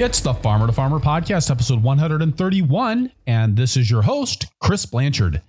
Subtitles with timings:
[0.00, 5.42] It's the Farmer to Farmer podcast, episode 131, and this is your host, Chris Blanchard.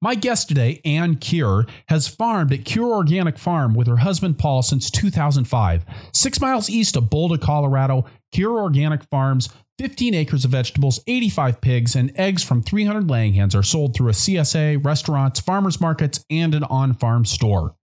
[0.00, 4.62] My guest today, Ann Cure, has farmed at Cure Organic Farm with her husband Paul
[4.62, 5.84] since 2005.
[6.12, 11.96] Six miles east of Boulder, Colorado, Cure Organic Farms 15 acres of vegetables, 85 pigs,
[11.96, 16.54] and eggs from 300 laying hens are sold through a CSA, restaurants, farmers markets, and
[16.54, 17.74] an on farm store.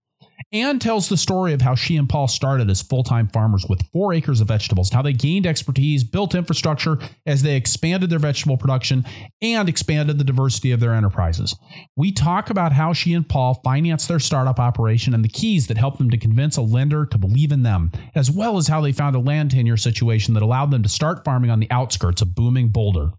[0.52, 3.86] Ann tells the story of how she and Paul started as full time farmers with
[3.92, 8.56] four acres of vegetables, how they gained expertise, built infrastructure as they expanded their vegetable
[8.56, 9.04] production
[9.40, 11.54] and expanded the diversity of their enterprises.
[11.94, 15.78] We talk about how she and Paul financed their startup operation and the keys that
[15.78, 18.90] helped them to convince a lender to believe in them, as well as how they
[18.90, 22.34] found a land tenure situation that allowed them to start farming on the outskirts of
[22.34, 23.12] booming Boulder.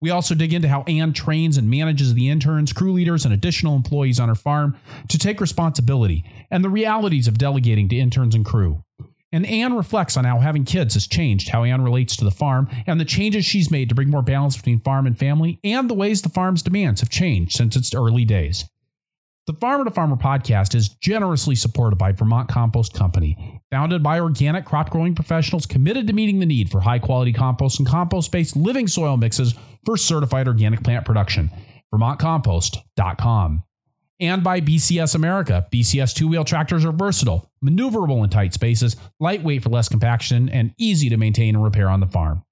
[0.00, 3.76] We also dig into how Ann trains and manages the interns, crew leaders, and additional
[3.76, 4.76] employees on her farm
[5.08, 8.84] to take responsibility and the realities of delegating to interns and crew.
[9.32, 12.68] And Ann reflects on how having kids has changed how Ann relates to the farm
[12.86, 15.94] and the changes she's made to bring more balance between farm and family and the
[15.94, 18.66] ways the farm's demands have changed since its early days.
[19.46, 24.64] The Farmer to Farmer podcast is generously supported by Vermont Compost Company, founded by organic
[24.64, 28.56] crop growing professionals committed to meeting the need for high quality compost and compost based
[28.56, 31.50] living soil mixes for certified organic plant production.
[31.92, 33.62] VermontCompost.com.
[34.18, 35.66] And by BCS America.
[35.72, 40.74] BCS two wheel tractors are versatile, maneuverable in tight spaces, lightweight for less compaction, and
[40.78, 42.42] easy to maintain and repair on the farm.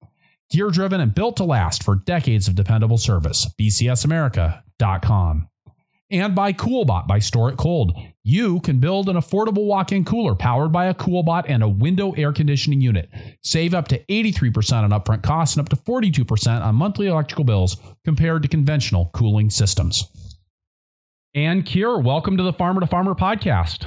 [0.51, 3.47] Gear driven and built to last for decades of dependable service.
[3.59, 5.49] BCSAmerica.com
[6.11, 7.97] and by Coolbot by Store It Cold.
[8.27, 12.33] You can build an affordable walk-in cooler powered by a Coolbot and a window air
[12.33, 13.07] conditioning unit.
[13.43, 17.77] Save up to 83% on upfront costs and up to 42% on monthly electrical bills
[18.03, 20.09] compared to conventional cooling systems.
[21.35, 23.85] Ann Cure, welcome to the Farmer to Farmer podcast.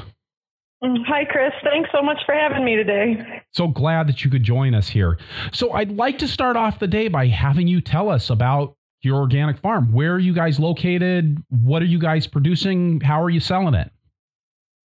[0.85, 1.51] Mm, hi, Chris.
[1.65, 3.43] Thanks so much for having me today.
[3.51, 5.19] So glad that you could join us here.
[5.51, 9.17] So, I'd like to start off the day by having you tell us about your
[9.17, 9.93] organic farm.
[9.93, 11.43] Where are you guys located?
[11.49, 13.01] What are you guys producing?
[13.01, 13.91] How are you selling it?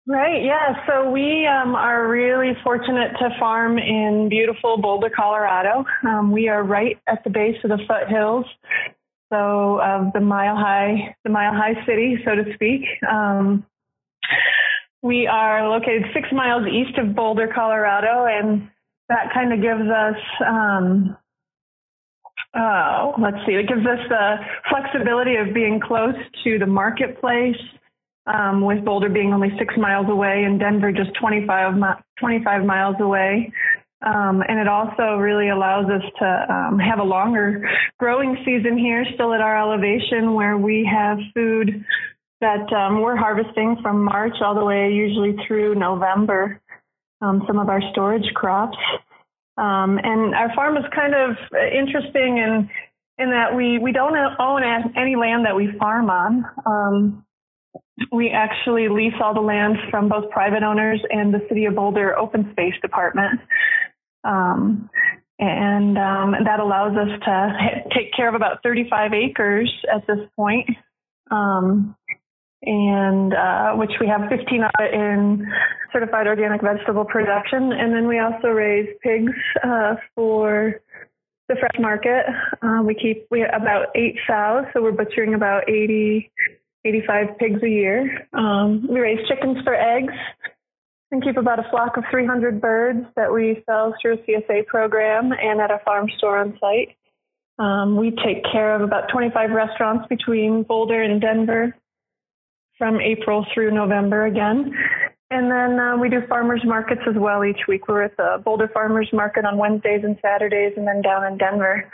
[0.10, 0.86] Right, yeah.
[0.88, 5.84] So we um, are really fortunate to farm in beautiful Boulder, Colorado.
[6.08, 8.46] Um, we are right at the base of the foothills,
[9.30, 12.84] so of the mile high, the mile high city, so to speak.
[13.12, 13.66] Um,
[15.02, 18.70] we are located six miles east of Boulder, Colorado, and
[19.10, 20.16] that kind of gives us
[20.48, 21.18] um,
[22.54, 24.38] uh, let's see, it gives us the
[24.70, 27.58] flexibility of being close to the marketplace,
[28.28, 31.76] um, with Boulder being only six miles away and Denver just 25,
[32.20, 33.52] 25 miles away.
[34.06, 37.68] Um, and it also really allows us to um, have a longer
[37.98, 41.84] growing season here, still at our elevation, where we have food
[42.40, 46.62] that um, we're harvesting from March all the way usually through November.
[47.22, 48.78] Um, some of our storage crops.
[49.58, 51.36] Um, and our farm is kind of
[51.74, 52.70] interesting in
[53.18, 54.62] in that we we don't own
[54.96, 56.46] any land that we farm on.
[58.12, 62.18] We actually lease all the land from both private owners and the City of Boulder
[62.18, 63.40] Open Space Department.
[64.24, 64.90] Um,
[65.40, 70.70] and um, that allows us to take care of about 35 acres at this point.
[71.30, 71.96] Um,
[72.64, 75.48] and uh, which we have 15 of it in
[75.94, 77.72] certified organic vegetable production.
[77.72, 79.34] And then we also raise pigs
[79.64, 80.82] uh, for
[81.48, 82.26] the fresh market.
[82.62, 86.30] Uh, we keep we have about eight sows, so we're butchering about 80,
[86.86, 88.28] 85 pigs a year.
[88.34, 90.14] Um, we raise chickens for eggs
[91.12, 95.32] and keep about a flock of 300 birds that we sell through a CSA program
[95.32, 96.96] and at a farm store on site.
[97.60, 101.76] Um, we take care of about 25 restaurants between Boulder and Denver
[102.78, 104.72] from April through November again.
[105.30, 107.88] And then uh, we do farmers markets as well each week.
[107.88, 111.92] We're at the Boulder Farmers Market on Wednesdays and Saturdays, and then down in Denver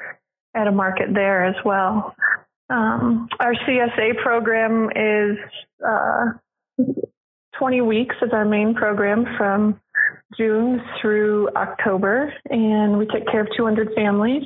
[0.54, 2.14] at a market there as well.
[2.70, 5.38] Um, our CSA program is
[5.86, 6.26] uh,
[7.60, 9.80] 20 weeks is our main program from
[10.38, 14.44] June through October, and we take care of 200 families.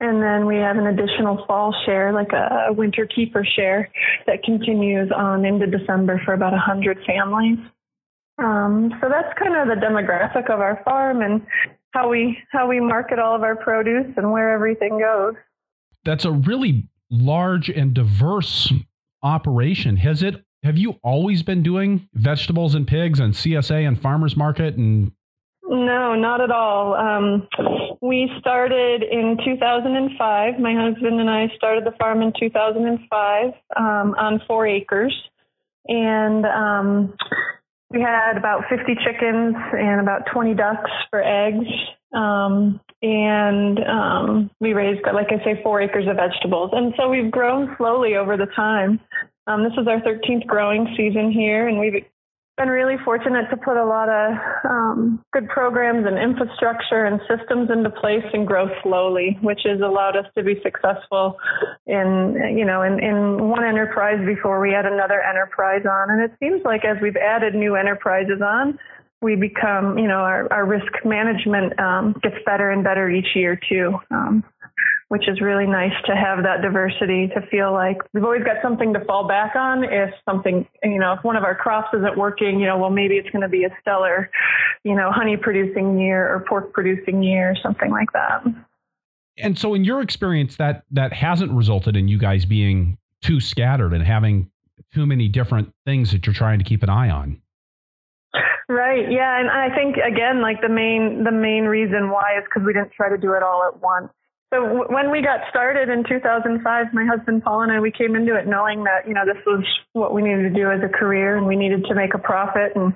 [0.00, 3.90] And then we have an additional fall share, like a, winter keeper share,
[4.26, 7.58] that continues on into December for about 100 families.
[8.38, 11.44] Um, so that's kind of the demographic of our farm and
[11.90, 15.34] how we how we market all of our produce and where everything goes.
[16.04, 18.72] That's a really large and diverse
[19.22, 19.96] operation.
[19.96, 24.74] Has it have you always been doing vegetables and pigs and CSA and farmers market
[24.76, 25.12] and
[25.70, 26.94] no, not at all.
[26.94, 27.46] Um,
[28.00, 30.58] we started in 2005.
[30.58, 35.14] My husband and I started the farm in 2005 um, on four acres.
[35.86, 37.14] And um,
[37.90, 41.66] we had about 50 chickens and about 20 ducks for eggs.
[42.12, 46.70] Um, and um, we raised, like I say, four acres of vegetables.
[46.72, 49.00] And so we've grown slowly over the time.
[49.46, 52.04] Um, this is our 13th growing season here, and we've
[52.58, 54.32] been really fortunate to put a lot of
[54.68, 60.16] um, good programs and infrastructure and systems into place and grow slowly, which has allowed
[60.16, 61.36] us to be successful
[61.86, 66.10] in you know in, in one enterprise before we add another enterprise on.
[66.10, 68.78] And it seems like as we've added new enterprises on,
[69.22, 73.58] we become you know our, our risk management um, gets better and better each year
[73.68, 73.98] too.
[74.10, 74.44] Um,
[75.08, 78.92] which is really nice to have that diversity to feel like we've always got something
[78.92, 82.60] to fall back on if something, you know, if one of our crops isn't working,
[82.60, 84.30] you know, well, maybe it's going to be a stellar,
[84.84, 88.44] you know, honey producing year or pork producing year or something like that.
[89.38, 93.94] And so in your experience that that hasn't resulted in you guys being too scattered
[93.94, 94.50] and having
[94.92, 97.40] too many different things that you're trying to keep an eye on.
[98.68, 99.10] Right.
[99.10, 102.74] Yeah, and I think again, like the main the main reason why is because we
[102.74, 104.10] didn't try to do it all at once.
[104.52, 108.16] So w- when we got started in 2005, my husband Paul and I, we came
[108.16, 110.88] into it knowing that, you know, this was what we needed to do as a
[110.88, 112.72] career and we needed to make a profit.
[112.74, 112.94] And,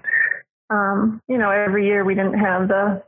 [0.71, 3.03] um, you know, every year we didn't have the,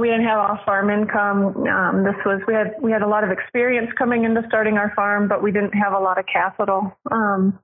[0.00, 1.66] we didn't have off farm income.
[1.66, 4.92] Um, this was, we had, we had a lot of experience coming into starting our
[4.94, 6.96] farm, but we didn't have a lot of capital.
[7.10, 7.58] Um,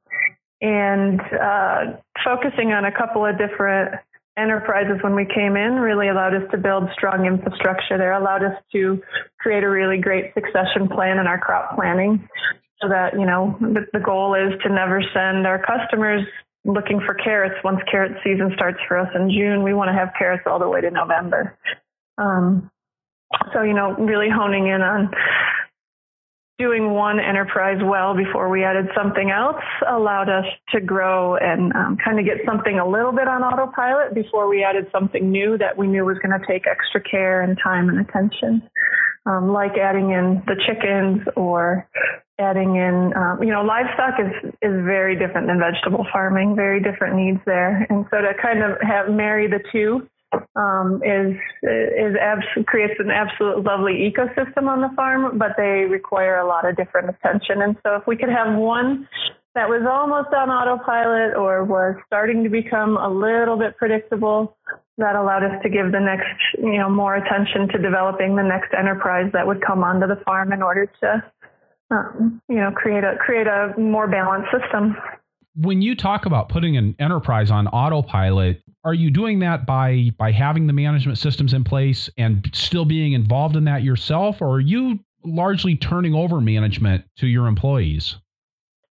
[0.61, 3.95] and, uh, focusing on a couple of different
[4.37, 8.57] enterprises when we came in really allowed us to build strong infrastructure there, allowed us
[8.73, 9.03] to
[9.39, 12.29] create a really great succession plan in our crop planning
[12.81, 16.27] so that, you know, the, the goal is to never send our customers
[16.65, 19.63] looking for carrots once carrot season starts for us in June.
[19.63, 21.57] We want to have carrots all the way to November.
[22.19, 22.71] Um,
[23.53, 25.13] so, you know, really honing in on
[26.59, 31.97] doing one enterprise well before we added something else allowed us to grow and um,
[32.03, 35.77] kind of get something a little bit on autopilot before we added something new that
[35.77, 38.63] we knew was going to take extra care and time and attention,
[39.27, 41.89] um, like adding in the chickens or
[42.39, 47.17] adding in, um, you know, livestock is is very different than vegetable farming, very different
[47.17, 50.09] needs there, and so to kind of have marry the two
[50.57, 56.39] um, is is abs- creates an absolute lovely ecosystem on the farm, but they require
[56.39, 57.63] a lot of different attention.
[57.63, 59.09] And so, if we could have one
[59.55, 64.57] that was almost on autopilot or was starting to become a little bit predictable,
[64.99, 68.75] that allowed us to give the next, you know, more attention to developing the next
[68.77, 71.23] enterprise that would come onto the farm in order to,
[71.91, 74.97] um, you know, create a create a more balanced system
[75.57, 80.31] when you talk about putting an enterprise on autopilot, are you doing that by by
[80.31, 84.61] having the management systems in place and still being involved in that yourself, or are
[84.61, 88.17] you largely turning over management to your employees?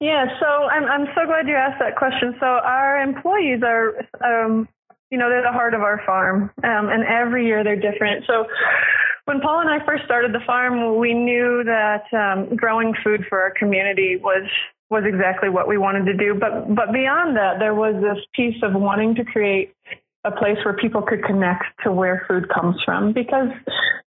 [0.01, 2.35] Yeah, so I'm I'm so glad you asked that question.
[2.41, 4.69] So our employees are, um,
[5.11, 8.25] you know, they're the heart of our farm, um, and every year they're different.
[8.27, 8.47] So
[9.27, 13.41] when Paul and I first started the farm, we knew that um, growing food for
[13.41, 14.49] our community was
[14.93, 16.39] was exactly what we wanted to do.
[16.39, 19.75] But but beyond that, there was this piece of wanting to create
[20.25, 23.49] a place where people could connect to where food comes from because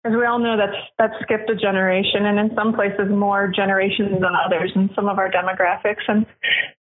[0.04, 4.20] as we all know that's that's skipped a generation and in some places more generations
[4.20, 6.26] than others in some of our demographics and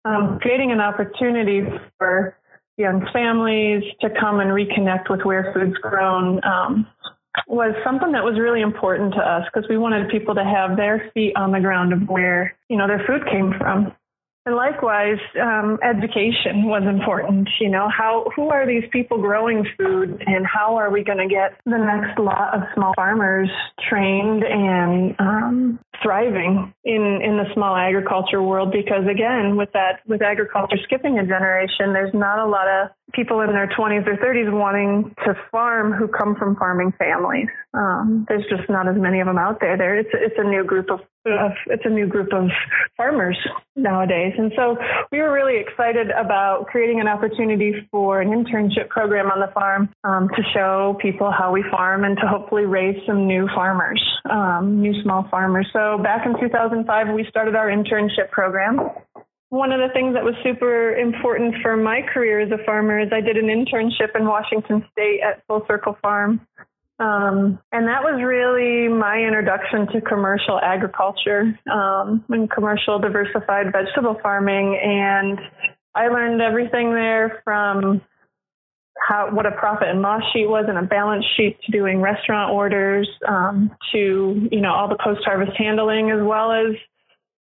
[0.06, 1.60] um, creating an opportunity
[1.98, 2.38] for
[2.78, 6.86] young families to come and reconnect with where food's grown um,
[7.46, 11.10] was something that was really important to us because we wanted people to have their
[11.14, 13.92] feet on the ground of where you know their food came from
[14.48, 17.50] and likewise, um, education was important.
[17.60, 21.28] You know, how who are these people growing food, and how are we going to
[21.28, 23.50] get the next lot of small farmers
[23.90, 28.72] trained and um, thriving in in the small agriculture world?
[28.72, 33.40] Because again, with that with agriculture skipping a generation, there's not a lot of people
[33.40, 37.48] in their 20s or 30s wanting to farm who come from farming families.
[37.74, 39.76] Um, there's just not as many of them out there.
[39.76, 41.00] There, it's it's a new group of,
[41.66, 42.48] it's a new group of
[42.96, 43.36] farmers
[43.76, 44.76] nowadays, and so
[45.12, 49.88] we were really excited about creating an opportunity for an internship program on the farm
[50.04, 54.80] um, to show people how we farm and to hopefully raise some new farmers, um,
[54.80, 55.66] new small farmers.
[55.72, 58.80] So back in 2005, we started our internship program
[59.50, 63.08] one of the things that was super important for my career as a farmer is
[63.12, 66.46] I did an internship in Washington State at Full Circle Farm.
[67.00, 74.18] Um, and that was really my introduction to commercial agriculture um, and commercial diversified vegetable
[74.20, 74.78] farming.
[74.82, 75.38] And
[75.94, 78.00] I learned everything there from
[79.06, 82.52] how what a profit and loss sheet was and a balance sheet to doing restaurant
[82.52, 86.74] orders um, to you know all the post harvest handling as well as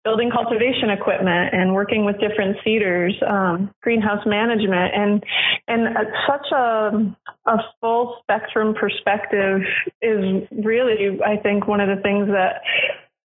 [0.06, 5.24] building cultivation equipment and working with different seeders, um, greenhouse management, and
[5.66, 5.96] and
[6.28, 9.62] such a a full spectrum perspective
[10.00, 12.62] is really, I think, one of the things that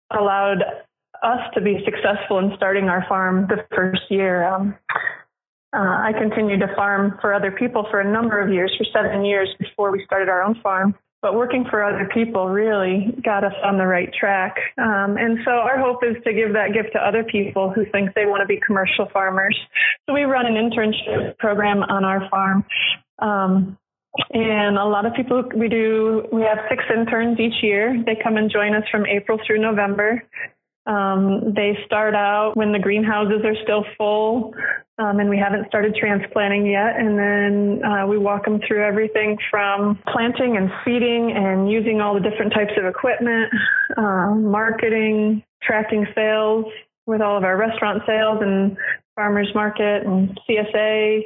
[0.09, 0.63] allowed
[1.21, 4.43] us to be successful in starting our farm the first year.
[4.43, 4.75] Um,
[5.73, 9.23] uh, I continued to farm for other people for a number of years, for seven
[9.23, 10.95] years before we started our own farm.
[11.21, 14.55] But working for other people really got us on the right track.
[14.77, 18.15] Um, and so our hope is to give that gift to other people who think
[18.15, 19.57] they want to be commercial farmers.
[20.07, 22.65] So we run an internship program on our farm.
[23.19, 23.77] Um,
[24.33, 28.35] and a lot of people we do we have six interns each year they come
[28.35, 30.21] and join us from april through november
[30.85, 34.53] um, they start out when the greenhouses are still full
[34.97, 36.95] um, and we haven't started transplanting yet.
[36.97, 42.13] And then uh, we walk them through everything from planting and seeding and using all
[42.13, 43.51] the different types of equipment,
[43.97, 46.65] uh, marketing, tracking sales
[47.05, 48.77] with all of our restaurant sales and
[49.15, 51.21] farmers market and CSA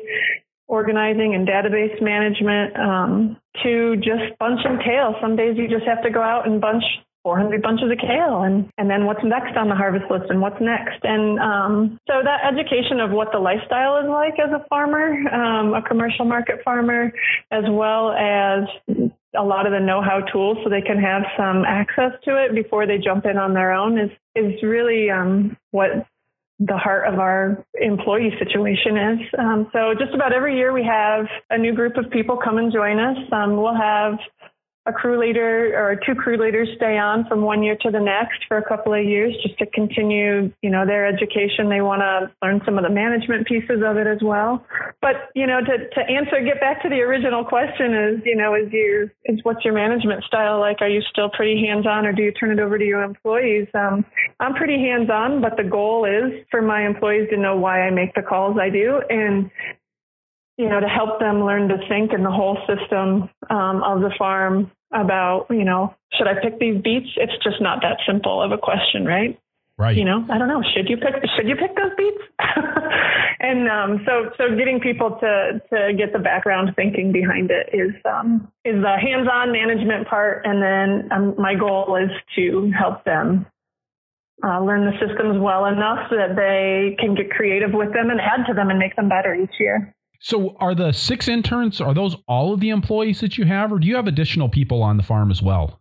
[0.67, 5.15] organizing and database management um, to just bunching kale.
[5.21, 6.83] Some days you just have to go out and bunch
[7.25, 10.61] 400 bunches of kale and, and then what's next on the harvest list and what's
[10.61, 11.03] next.
[11.03, 15.73] And um, so that education of what the lifestyle is like as a farmer, um,
[15.73, 17.11] a commercial market farmer,
[17.49, 18.69] as well as
[19.35, 22.85] a lot of the know-how tools so they can have some access to it before
[22.85, 26.05] they jump in on their own is, is really um, what
[26.59, 29.19] the heart of our employee situation is.
[29.37, 32.71] Um, so just about every year we have a new group of people come and
[32.71, 33.17] join us.
[33.31, 34.19] Um, we'll have
[34.87, 38.45] a crew leader or two crew leaders stay on from one year to the next
[38.47, 41.69] for a couple of years just to continue, you know, their education.
[41.69, 44.63] They want to learn some of the management pieces of it as well.
[45.01, 48.53] But, you know, to, to answer, get back to the original question is, you know,
[48.53, 50.77] is your, is what's your management style like?
[50.81, 53.67] Are you still pretty hands on or do you turn it over to your employees?
[53.73, 54.05] Um,
[54.39, 57.89] I'm pretty hands on, but the goal is for my employees to know why I
[57.89, 59.01] make the calls I do.
[59.09, 59.49] And
[60.57, 64.11] you know, to help them learn to think in the whole system um, of the
[64.17, 67.09] farm about, you know, should I pick these beets?
[67.17, 69.39] It's just not that simple of a question, right?
[69.77, 69.97] Right.
[69.97, 70.63] You know, I don't know.
[70.73, 71.15] Should you pick?
[71.35, 72.23] Should you pick those beets?
[73.41, 77.91] and um, so, so getting people to to get the background thinking behind it is
[78.05, 83.45] um, is the hands-on management part, and then um, my goal is to help them
[84.43, 88.21] uh, learn the systems well enough so that they can get creative with them and
[88.21, 89.93] add to them and make them better each year.
[90.25, 93.77] So, are the six interns are those all of the employees that you have, or
[93.77, 95.79] do you have additional people on the farm as well?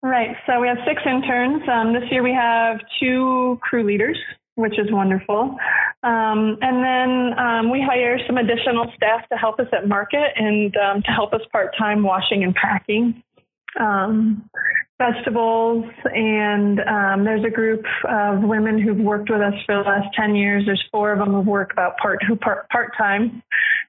[0.00, 0.36] Right.
[0.46, 1.64] So we have six interns.
[1.68, 4.16] Um, this year we have two crew leaders,
[4.54, 5.56] which is wonderful.
[6.04, 10.76] Um, and then um, we hire some additional staff to help us at market and
[10.76, 13.24] um, to help us part time washing and packing.
[13.78, 14.48] Um,
[14.98, 20.08] vegetables, and um, there's a group of women who've worked with us for the last
[20.16, 20.64] 10 years.
[20.66, 23.42] There's four of them who work about part who part part time.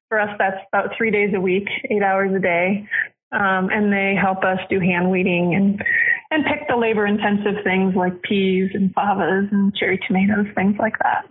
[0.07, 2.88] For us, that's about three days a week, eight hours a day,
[3.31, 5.83] um, and they help us do hand weeding and
[6.31, 10.93] and pick the labor intensive things like peas and favas and cherry tomatoes, things like
[11.00, 11.25] that.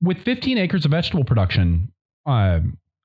[0.00, 1.92] With 15 acres of vegetable production,
[2.24, 2.60] uh,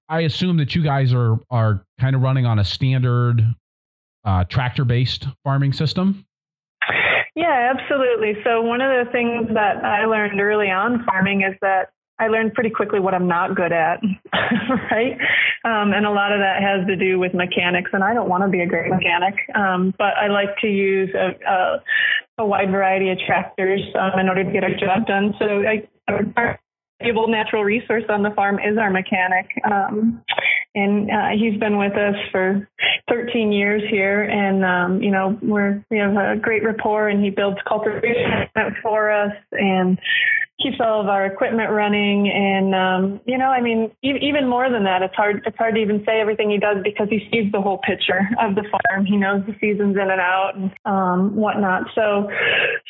[0.10, 3.42] I assume that you guys are are kind of running on a standard
[4.24, 6.25] uh, tractor based farming system?
[7.36, 8.36] Yeah, absolutely.
[8.44, 12.53] So, one of the things that I learned early on farming is that I learned
[12.53, 14.00] pretty quickly what I'm not good at,
[14.92, 15.18] right?
[15.65, 18.44] Um, and a lot of that has to do with mechanics, and I don't want
[18.44, 21.84] to be a great mechanic, um, but I like to use a, a,
[22.38, 25.34] a wide variety of tractors um, in order to get a job done.
[25.39, 25.88] So, I,
[26.38, 26.60] our
[27.00, 29.50] valuable natural resource on the farm is our mechanic.
[29.70, 30.24] Um,
[30.76, 32.68] and uh, he's been with us for
[33.10, 37.30] 13 years here, and um, you know we're we have a great rapport, and he
[37.30, 38.48] builds cultivation
[38.82, 40.00] for us, and
[40.62, 44.70] keeps all of our equipment running and um you know i mean e- even more
[44.70, 47.52] than that it's hard it's hard to even say everything he does because he sees
[47.52, 51.36] the whole picture of the farm he knows the seasons in and out and um
[51.36, 52.30] whatnot so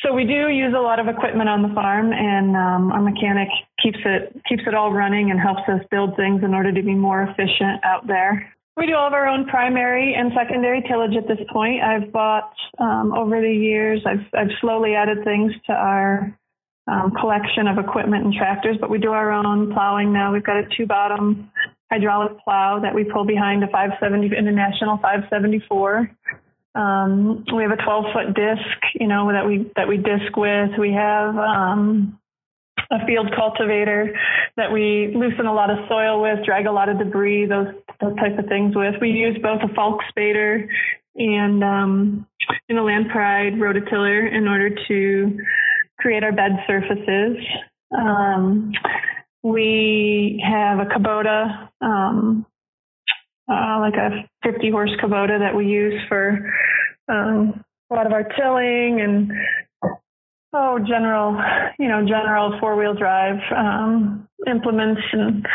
[0.04, 3.48] so we do use a lot of equipment on the farm and um our mechanic
[3.82, 6.94] keeps it keeps it all running and helps us build things in order to be
[6.94, 11.28] more efficient out there we do all of our own primary and secondary tillage at
[11.28, 11.80] this point.
[11.80, 14.04] I've bought um, over the years.
[14.04, 16.36] I've I've slowly added things to our
[16.86, 20.32] um, collection of equipment and tractors, but we do our own plowing now.
[20.32, 21.50] We've got a two bottom
[21.90, 26.10] hydraulic plow that we pull behind a 570 International 574.
[26.74, 30.70] Um, we have a 12 foot disc, you know, that we that we disc with.
[30.78, 32.18] We have um,
[32.90, 34.14] a field cultivator
[34.56, 37.68] that we loosen a lot of soil with, drag a lot of debris, those
[38.00, 38.94] those types of things with.
[39.00, 40.66] We use both a Falc spader
[41.16, 42.26] and um,
[42.68, 45.38] and a Land Pride rototiller in order to
[46.04, 47.38] create our bed surfaces.
[47.98, 48.72] Um,
[49.42, 52.44] we have a Kubota, um,
[53.50, 56.52] uh, like a 50 horse Kubota that we use for
[57.08, 59.32] um, a lot of our tilling and
[60.54, 61.36] oh, general,
[61.78, 65.46] you know, general four wheel drive um, implements and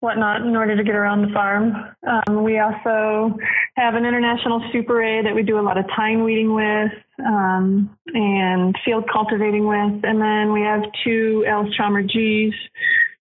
[0.00, 1.72] whatnot in order to get around the farm.
[2.06, 3.36] Um, we also
[3.76, 6.92] have an international super A that we do a lot of tine weeding with
[7.26, 10.04] um, and field cultivating with.
[10.04, 12.54] And then we have two Allis-Chalmers Gs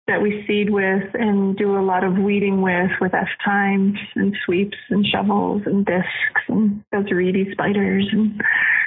[0.06, 4.36] that we seed with and do a lot of weeding with, with S tines and
[4.44, 8.40] sweeps and shovels and discs and those reedy spiders and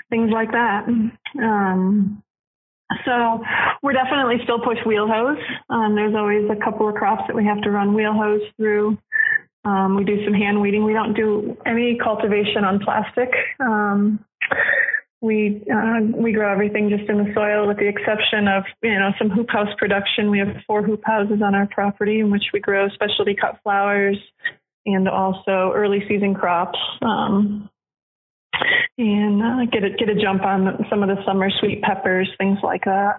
[0.10, 0.86] things like that.
[1.42, 2.24] Um,
[3.06, 3.42] so
[3.84, 5.38] we're definitely still push wheel hoes.
[5.70, 8.98] Um, there's always a couple of crops that we have to run wheel hoes through.
[9.66, 10.86] Um, we do some hand weeding.
[10.86, 13.30] We don't do any cultivation on plastic.
[13.60, 14.24] Um,
[15.22, 19.12] we uh, we grow everything just in the soil, with the exception of you know
[19.20, 20.32] some hoop house production.
[20.32, 24.18] We have four hoop houses on our property in which we grow specialty cut flowers
[24.86, 26.80] and also early season crops.
[27.02, 27.70] Um,
[28.98, 32.60] and uh, get a get a jump on some of the summer sweet peppers, things
[32.64, 33.18] like that.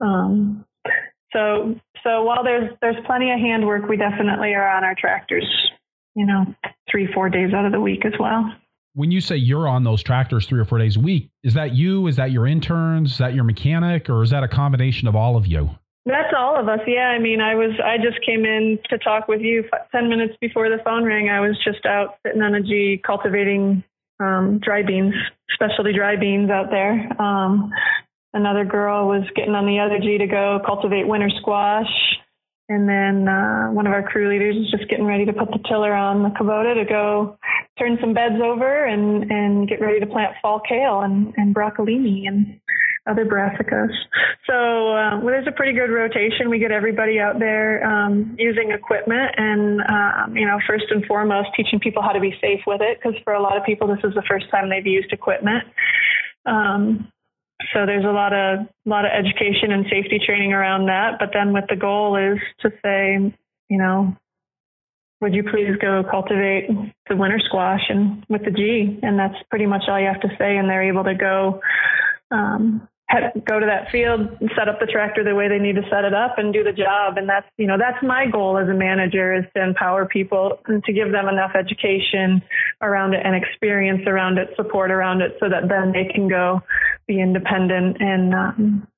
[0.00, 0.64] Um,
[1.32, 5.46] so so while there's there's plenty of handwork, we definitely are on our tractors,
[6.14, 6.44] you know,
[6.90, 8.52] three four days out of the week as well.
[8.94, 11.74] When you say you're on those tractors three or four days a week, is that
[11.74, 12.06] you?
[12.06, 13.12] Is that your interns?
[13.12, 15.70] Is that your mechanic, or is that a combination of all of you?
[16.06, 16.80] That's all of us.
[16.86, 20.34] Yeah, I mean, I was I just came in to talk with you ten minutes
[20.40, 21.28] before the phone rang.
[21.30, 23.82] I was just out sitting on a G cultivating
[24.20, 25.14] um, dry beans,
[25.52, 27.20] specialty dry beans out there.
[27.20, 27.70] Um,
[28.32, 31.90] another girl was getting on the other G to go cultivate winter squash.
[32.68, 35.60] And then uh, one of our crew leaders is just getting ready to put the
[35.68, 37.36] tiller on the Kubota to go
[37.78, 42.26] turn some beds over and, and get ready to plant fall kale and, and broccolini.
[42.26, 42.58] And
[43.06, 43.92] other brassicas.
[44.46, 44.54] So
[44.94, 46.48] uh, well, there's a pretty good rotation.
[46.48, 51.48] We get everybody out there um, using equipment, and um, you know, first and foremost,
[51.56, 54.02] teaching people how to be safe with it, because for a lot of people, this
[54.04, 55.64] is the first time they've used equipment.
[56.46, 57.08] Um,
[57.72, 61.18] so there's a lot of lot of education and safety training around that.
[61.18, 63.34] But then, with the goal is to say,
[63.68, 64.16] you know,
[65.20, 66.68] would you please go cultivate
[67.08, 68.98] the winter squash and with the G?
[69.02, 70.56] And that's pretty much all you have to say.
[70.56, 71.60] And they're able to go
[72.30, 72.88] um,
[73.46, 76.14] go to that field set up the tractor the way they need to set it
[76.14, 77.16] up and do the job.
[77.16, 80.82] And that's you know that's my goal as a manager is to empower people and
[80.84, 82.42] to give them enough education
[82.80, 86.62] around it and experience around it support around it so that then they can go
[87.06, 88.88] be independent and um,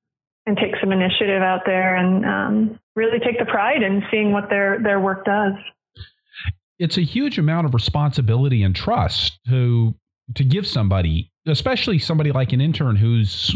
[0.45, 4.49] and take some initiative out there and um, really take the pride in seeing what
[4.49, 5.53] their their work does.
[6.79, 9.93] It's a huge amount of responsibility and trust to
[10.35, 13.55] to give somebody especially somebody like an intern who's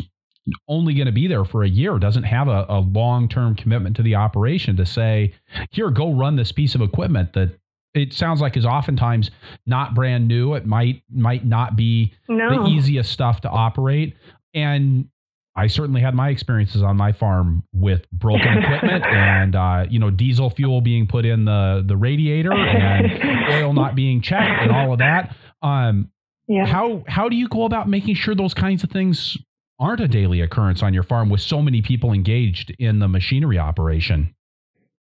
[0.68, 3.96] only going to be there for a year, doesn't have a, a long term commitment
[3.98, 5.34] to the operation to say,
[5.72, 7.58] here, go run this piece of equipment that
[7.94, 9.32] it sounds like is oftentimes
[9.66, 10.54] not brand new.
[10.54, 12.64] It might might not be no.
[12.64, 14.16] the easiest stuff to operate.
[14.54, 15.10] And
[15.56, 20.10] I certainly had my experiences on my farm with broken equipment and uh, you know
[20.10, 24.94] diesel fuel being put in the the radiator and oil not being checked and all
[24.94, 25.36] of that.
[25.62, 26.10] Um,
[26.48, 26.66] yeah.
[26.66, 29.38] How how do you go about making sure those kinds of things
[29.82, 33.58] aren't a daily occurrence on your farm with so many people engaged in the machinery
[33.58, 34.34] operation?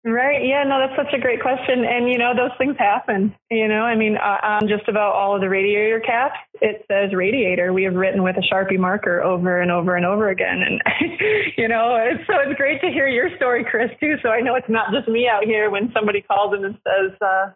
[0.05, 0.45] Right.
[0.45, 0.63] Yeah.
[0.63, 1.83] No, that's such a great question.
[1.83, 3.35] And, you know, those things happen.
[3.51, 7.73] You know, I mean, on just about all of the radiator caps, it says radiator.
[7.73, 10.61] We have written with a Sharpie marker over and over and over again.
[10.61, 10.81] And,
[11.57, 14.15] you know, it's, so it's great to hear your story, Chris, too.
[14.23, 17.17] So I know it's not just me out here when somebody calls in and says,
[17.19, 17.51] uh,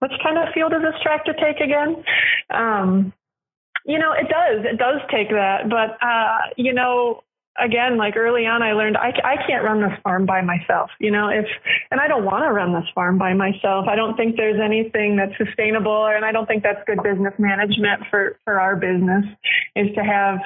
[0.00, 2.02] which kind of fuel does this tractor take again?
[2.50, 3.12] Um,
[3.88, 4.64] you know, it does.
[4.64, 5.68] It does take that.
[5.70, 7.24] But, uh, you know,
[7.58, 11.10] again, like early on, I learned I, I can't run this farm by myself, you
[11.10, 11.46] know, if,
[11.90, 13.86] and I don't want to run this farm by myself.
[13.88, 18.02] I don't think there's anything that's sustainable and I don't think that's good business management
[18.10, 19.24] for, for our business
[19.74, 20.38] is to have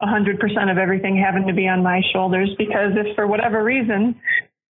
[0.00, 3.62] a hundred percent of everything having to be on my shoulders because if for whatever
[3.62, 4.18] reason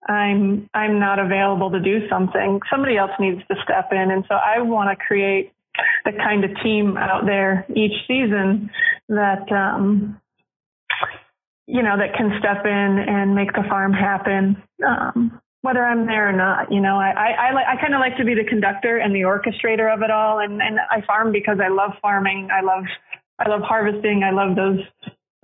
[0.08, 4.12] I'm, I'm not available to do something, somebody else needs to step in.
[4.12, 5.52] And so I want to create
[6.06, 8.70] the kind of team out there each season
[9.10, 10.20] that um,
[11.68, 14.62] you know that can step in and make the farm happen.
[14.86, 18.18] Um, whether I'm there or not, you know, I I, I, I kind of like
[18.18, 21.58] to be the conductor and the orchestrator of it all, and and I farm because
[21.64, 22.50] I love farming.
[22.52, 22.84] I love
[23.40, 24.24] I love harvesting.
[24.24, 24.80] I love those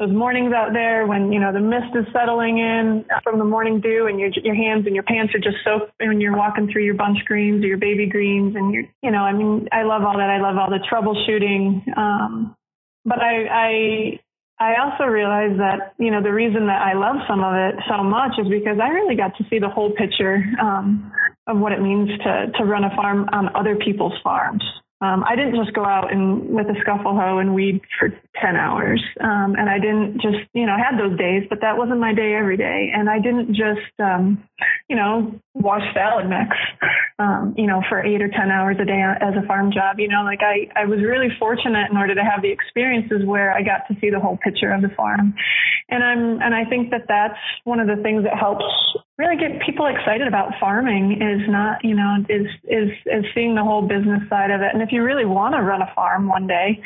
[0.01, 3.79] those mornings out there when you know the mist is settling in from the morning
[3.79, 6.83] dew and your your hands and your pants are just soaked when you're walking through
[6.83, 10.01] your bunch greens or your baby greens and you're you know I mean I love
[10.01, 12.55] all that I love all the troubleshooting um,
[13.05, 14.19] but I I
[14.59, 18.03] I also realized that, you know, the reason that I love some of it so
[18.03, 21.11] much is because I really got to see the whole picture um,
[21.47, 24.63] of what it means to, to run a farm on other people's farms.
[25.01, 28.09] Um, I didn't just go out and with a scuffle hoe and weed for
[28.39, 29.01] 10 hours.
[29.19, 32.13] Um, and I didn't just, you know, I had those days, but that wasn't my
[32.13, 32.91] day every day.
[32.93, 34.43] And I didn't just, um,
[34.87, 36.55] you know, wash salad mix,
[37.17, 39.99] um, you know, for eight or 10 hours a day as a farm job.
[39.99, 43.51] You know, like I, I was really fortunate in order to have the experiences where
[43.51, 45.33] I got to see the whole picture of the farm.
[45.89, 48.65] And I'm, and I think that that's one of the things that helps
[49.21, 53.63] really get people excited about farming is not, you know, is is is seeing the
[53.63, 54.73] whole business side of it.
[54.73, 56.81] And if you really want to run a farm one day,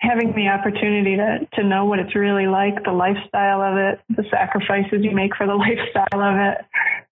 [0.00, 4.24] having the opportunity to to know what it's really like, the lifestyle of it, the
[4.30, 6.58] sacrifices you make for the lifestyle of it,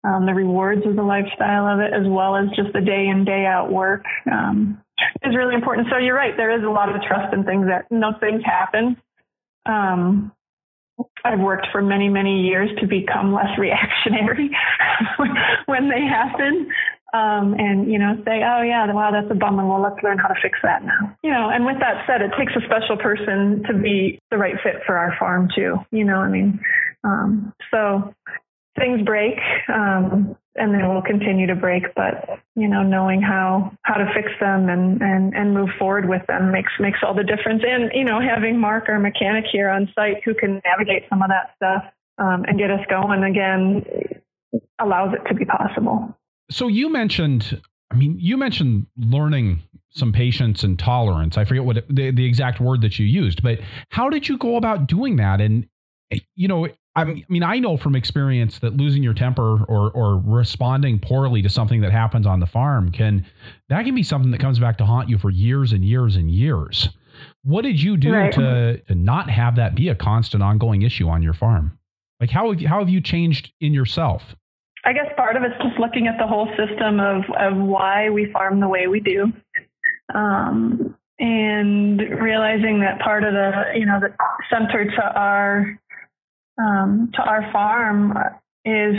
[0.06, 3.26] um, the rewards of the lifestyle of it, as well as just the day in
[3.26, 4.82] day out work, um,
[5.24, 5.88] is really important.
[5.92, 8.96] So you're right, there is a lot of trust in things that know things happen.
[9.66, 10.32] Um,
[11.24, 14.50] I've worked for many, many years to become less reactionary
[15.66, 16.70] when they happen.
[17.14, 19.66] Um, and you know, say, oh yeah, wow, that's a bummer.
[19.66, 21.16] Well, let's learn how to fix that now.
[21.24, 24.56] You know, and with that said, it takes a special person to be the right
[24.62, 25.78] fit for our farm too.
[25.92, 26.60] You know, I mean,
[27.04, 28.14] um, so
[28.78, 29.38] things break.
[29.74, 31.84] Um, and then we'll continue to break.
[31.96, 36.26] But you know, knowing how how to fix them and and and move forward with
[36.28, 37.64] them makes makes all the difference.
[37.68, 41.30] And you know, having Mark, our mechanic here on site, who can navigate some of
[41.30, 41.84] that stuff
[42.18, 43.86] um, and get us going again,
[44.80, 46.18] allows it to be possible.
[46.50, 51.38] So you mentioned, I mean, you mentioned learning some patience and tolerance.
[51.38, 54.38] I forget what it, the, the exact word that you used, but how did you
[54.38, 55.42] go about doing that?
[55.42, 55.68] And
[56.36, 61.00] you know, I mean, I know from experience that losing your temper or or responding
[61.00, 63.26] poorly to something that happens on the farm can
[63.68, 66.32] that can be something that comes back to haunt you for years and years and
[66.32, 66.90] years.
[67.44, 68.32] What did you do right.
[68.34, 71.78] to, to not have that be a constant ongoing issue on your farm?
[72.20, 74.36] Like how have you, how have you changed in yourself?
[74.86, 78.32] I guess part of it's just looking at the whole system of of why we
[78.32, 79.34] farm the way we do.
[80.14, 84.14] Um, and realizing that part of the, you know, the
[84.50, 85.80] centered to our
[86.58, 88.18] um, to our farm
[88.64, 88.96] is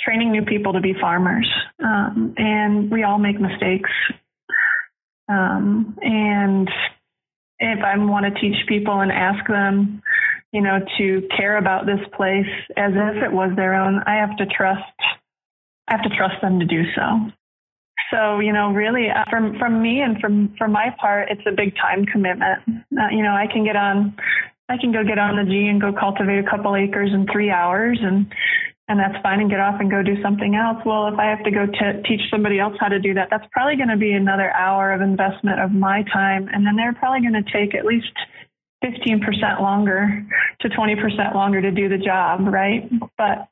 [0.00, 1.48] training new people to be farmers.
[1.82, 3.90] Um, and we all make mistakes.
[5.28, 6.68] Um, and
[7.58, 10.02] if I want to teach people and ask them,
[10.52, 14.36] you know, to care about this place as if it was their own, I have
[14.36, 14.82] to trust.
[15.88, 17.30] I have to trust them to do so.
[18.10, 21.52] So, you know, really, uh, from from me and from from my part, it's a
[21.52, 22.60] big time commitment.
[22.68, 24.14] Uh, you know, I can get on
[24.72, 27.50] I can go get on the G and go cultivate a couple acres in three
[27.50, 28.26] hours and
[28.88, 30.78] and that's fine and get off and go do something else.
[30.84, 33.46] Well, if I have to go t- teach somebody else how to do that, that's
[33.52, 36.48] probably going to be another hour of investment of my time.
[36.52, 38.12] And then they're probably going to take at least
[38.84, 40.26] 15% longer
[40.60, 42.90] to 20% longer to do the job, right?
[43.16, 43.48] But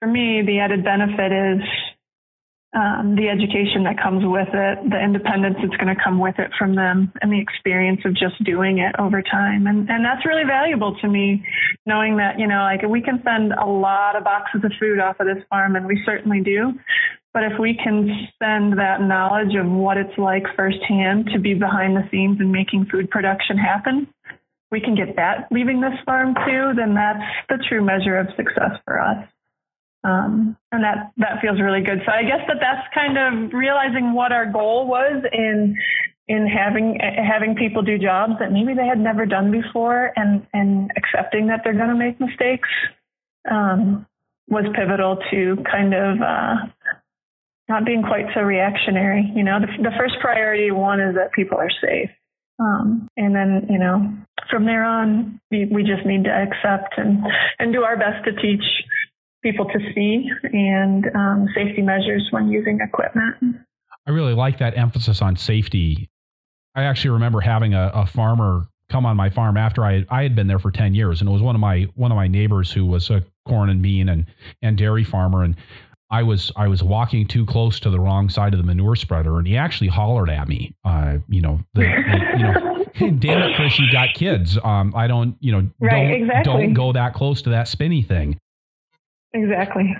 [0.00, 1.62] for me, the added benefit is
[2.74, 6.50] um, the education that comes with it, the independence that's going to come with it
[6.58, 9.66] from them, and the experience of just doing it over time.
[9.66, 11.44] And and that's really valuable to me,
[11.84, 15.20] knowing that you know like we can send a lot of boxes of food off
[15.20, 16.72] of this farm, and we certainly do.
[17.34, 18.08] But if we can
[18.42, 22.86] send that knowledge of what it's like firsthand to be behind the scenes and making
[22.92, 24.06] food production happen,
[24.70, 28.80] we can get that leaving this farm too, then that's the true measure of success
[28.84, 29.28] for us.
[30.04, 32.02] Um, and that that feels really good.
[32.04, 35.76] So I guess that that's kind of realizing what our goal was in
[36.28, 40.90] in having having people do jobs that maybe they had never done before, and and
[40.96, 42.68] accepting that they're going to make mistakes
[43.50, 44.06] um,
[44.48, 46.56] was pivotal to kind of uh,
[47.68, 49.30] not being quite so reactionary.
[49.34, 52.10] You know, the, the first priority one is that people are safe.
[52.58, 54.12] Um, and then, you know,
[54.50, 57.24] from there on, we, we just need to accept and,
[57.58, 58.62] and do our best to teach
[59.42, 63.56] people to see and um, safety measures when using equipment.
[64.06, 66.08] I really like that emphasis on safety.
[66.74, 70.36] I actually remember having a, a farmer come on my farm after I I had
[70.36, 72.70] been there for 10 years and it was one of my one of my neighbors
[72.70, 74.26] who was a corn and bean and
[74.60, 75.56] and dairy farmer and
[76.10, 79.38] I was I was walking too close to the wrong side of the manure spreader
[79.38, 83.56] and he actually hollered at me uh, you know the, the you know damn it
[83.56, 86.52] Chris you got kids um, I don't you know right, don't exactly.
[86.52, 88.38] don't go that close to that spinny thing
[89.34, 89.96] Exactly.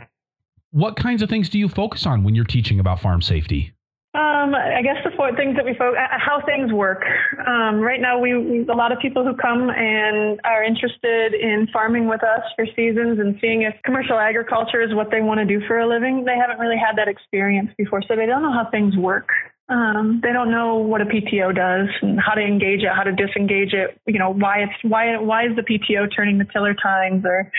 [0.71, 3.73] What kinds of things do you focus on when you're teaching about farm safety?
[4.15, 7.03] Um, I guess the four things that we focus, uh, how things work.
[7.47, 11.67] Um, right now, we, we a lot of people who come and are interested in
[11.73, 15.47] farming with us for seasons and seeing if commercial agriculture is what they want to
[15.47, 16.25] do for a living.
[16.27, 19.31] They haven't really had that experience before, so they don't know how things work.
[19.71, 23.13] Um, they don't know what a PTO does and how to engage it, how to
[23.13, 23.99] disengage it.
[24.07, 27.51] You know, why it's why why is the PTO turning the tiller tines or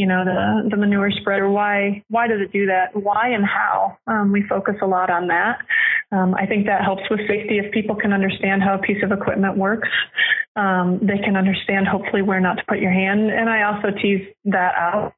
[0.00, 1.50] you know the the manure spreader.
[1.50, 2.96] Why why does it do that?
[2.96, 3.98] Why and how?
[4.06, 5.58] Um, we focus a lot on that.
[6.10, 7.58] Um, i think that helps with safety.
[7.58, 9.88] If people can understand how a piece of equipment works
[10.56, 13.30] um, they can understand hopefully where not to put your hand.
[13.30, 15.12] And i also tease that out.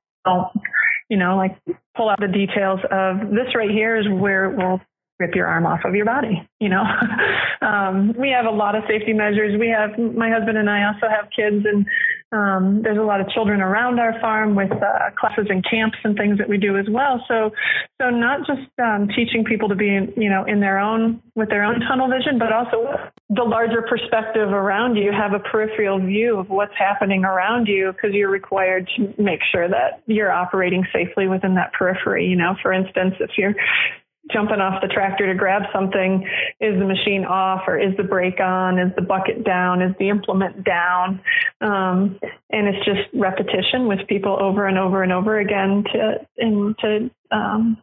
[1.09, 1.57] You know like
[1.97, 4.81] pull out the details of this right here is where it will
[5.23, 6.43] rip your arm off of your body.
[6.61, 6.83] You know,
[7.63, 9.59] um, we have a lot of safety measures.
[9.59, 11.87] We have my husband and I also have kids, and
[12.33, 16.17] um, there's a lot of children around our farm with uh, classes and camps and
[16.17, 17.23] things that we do as well.
[17.29, 17.51] So,
[18.01, 21.63] so not just um, teaching people to be, you know, in their own with their
[21.63, 22.97] own tunnel vision, but also
[23.29, 25.13] the larger perspective around you.
[25.13, 29.69] Have a peripheral view of what's happening around you because you're required to make sure
[29.69, 32.27] that you're operating safely within that periphery.
[32.27, 33.55] You know, for instance, if you're
[34.31, 36.27] jumping off the tractor to grab something.
[36.61, 38.79] Is the machine off or is the brake on?
[38.79, 39.83] Is the bucket down?
[39.83, 41.21] Is the implement down?
[41.61, 42.19] Um,
[42.51, 47.11] and it's just repetition with people over and over and over again to and to
[47.31, 47.79] um,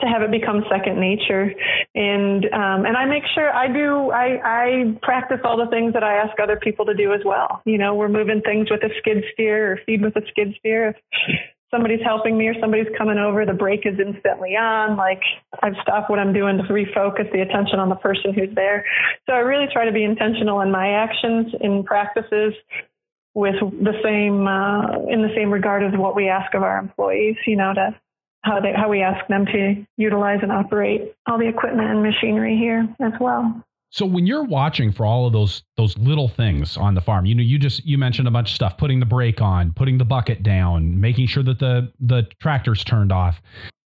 [0.00, 1.52] to have it become second nature.
[1.94, 6.02] And um, and I make sure I do I, I practice all the things that
[6.02, 7.62] I ask other people to do as well.
[7.64, 10.94] You know we're moving things with a skid steer or feed with a skid steer
[11.74, 14.96] somebody's helping me or somebody's coming over, the brake is instantly on.
[14.96, 15.20] Like
[15.62, 18.86] I've stopped what I'm doing to refocus the attention on the person who's there.
[19.26, 22.54] So I really try to be intentional in my actions, in practices,
[23.34, 27.36] with the same uh, in the same regard as what we ask of our employees.
[27.46, 27.94] You know, to
[28.42, 32.56] how they how we ask them to utilize and operate all the equipment and machinery
[32.56, 33.64] here as well.
[33.94, 37.34] So when you're watching for all of those those little things on the farm, you
[37.36, 40.04] know, you just you mentioned a bunch of stuff, putting the brake on, putting the
[40.04, 43.40] bucket down, making sure that the the tractor's turned off.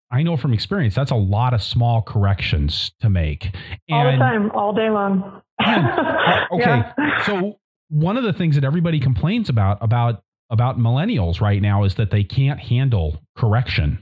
[0.10, 3.54] I know from experience that's a lot of small corrections to make.
[3.89, 5.41] And, all the time, all day long.
[5.60, 5.86] and,
[6.54, 7.26] okay, yeah.
[7.26, 11.96] so one of the things that everybody complains about about about millennials right now is
[11.96, 14.02] that they can't handle correction.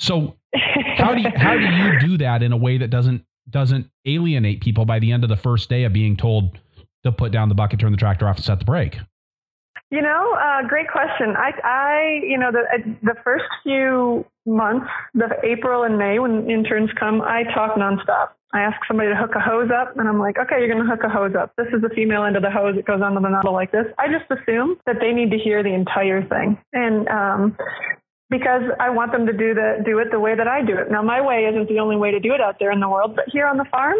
[0.00, 0.36] So
[0.96, 4.60] how do you, how do you do that in a way that doesn't doesn't alienate
[4.60, 6.58] people by the end of the first day of being told
[7.04, 8.96] to put down the bucket, turn the tractor off, and set the brake?
[9.90, 11.34] You know, uh, great question.
[11.36, 16.50] I, I, you know, the uh, the first few months, the April and May when
[16.50, 18.30] interns come, I talk nonstop.
[18.52, 20.88] I ask somebody to hook a hose up, and I'm like, okay, you're going to
[20.88, 21.52] hook a hose up.
[21.58, 22.76] This is the female end of the hose.
[22.78, 23.86] It goes onto the nozzle like this.
[23.98, 27.56] I just assume that they need to hear the entire thing, and um,
[28.34, 30.90] because I want them to do the do it the way that I do it.
[30.90, 33.14] Now my way isn't the only way to do it out there in the world,
[33.14, 33.96] but here on the farm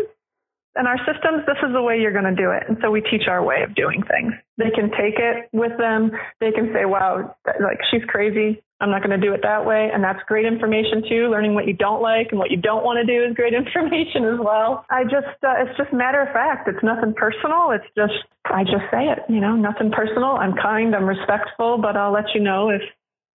[0.75, 2.65] and our systems, this is the way you're going to do it.
[2.67, 4.35] And so we teach our way of doing things.
[4.59, 6.11] They can take it with them.
[6.41, 8.61] They can say, "Wow, like she's crazy.
[8.81, 11.31] I'm not going to do it that way." And that's great information too.
[11.31, 14.27] Learning what you don't like and what you don't want to do is great information
[14.27, 14.85] as well.
[14.91, 16.67] I just uh, it's just matter of fact.
[16.67, 17.71] It's nothing personal.
[17.71, 20.35] It's just I just say it, you know, nothing personal.
[20.43, 22.83] I'm kind, I'm respectful, but I'll let you know if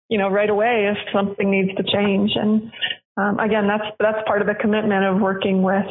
[0.09, 2.31] you know, right away if something needs to change.
[2.35, 2.71] And
[3.17, 5.85] um, again, that's that's part of the commitment of working with,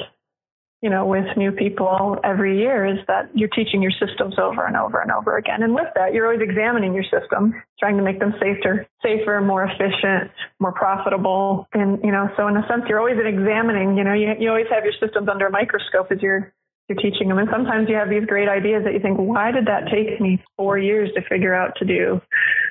[0.83, 4.77] you know, with new people every year is that you're teaching your systems over and
[4.77, 5.63] over and over again.
[5.63, 9.65] And with that, you're always examining your system, trying to make them safer, safer, more
[9.65, 11.67] efficient, more profitable.
[11.73, 13.97] And you know, so in a sense, you're always examining.
[13.97, 16.53] You know, you you always have your systems under a microscope as you're
[16.89, 17.39] you're teaching them.
[17.39, 20.43] And sometimes you have these great ideas that you think, why did that take me
[20.57, 22.21] four years to figure out to do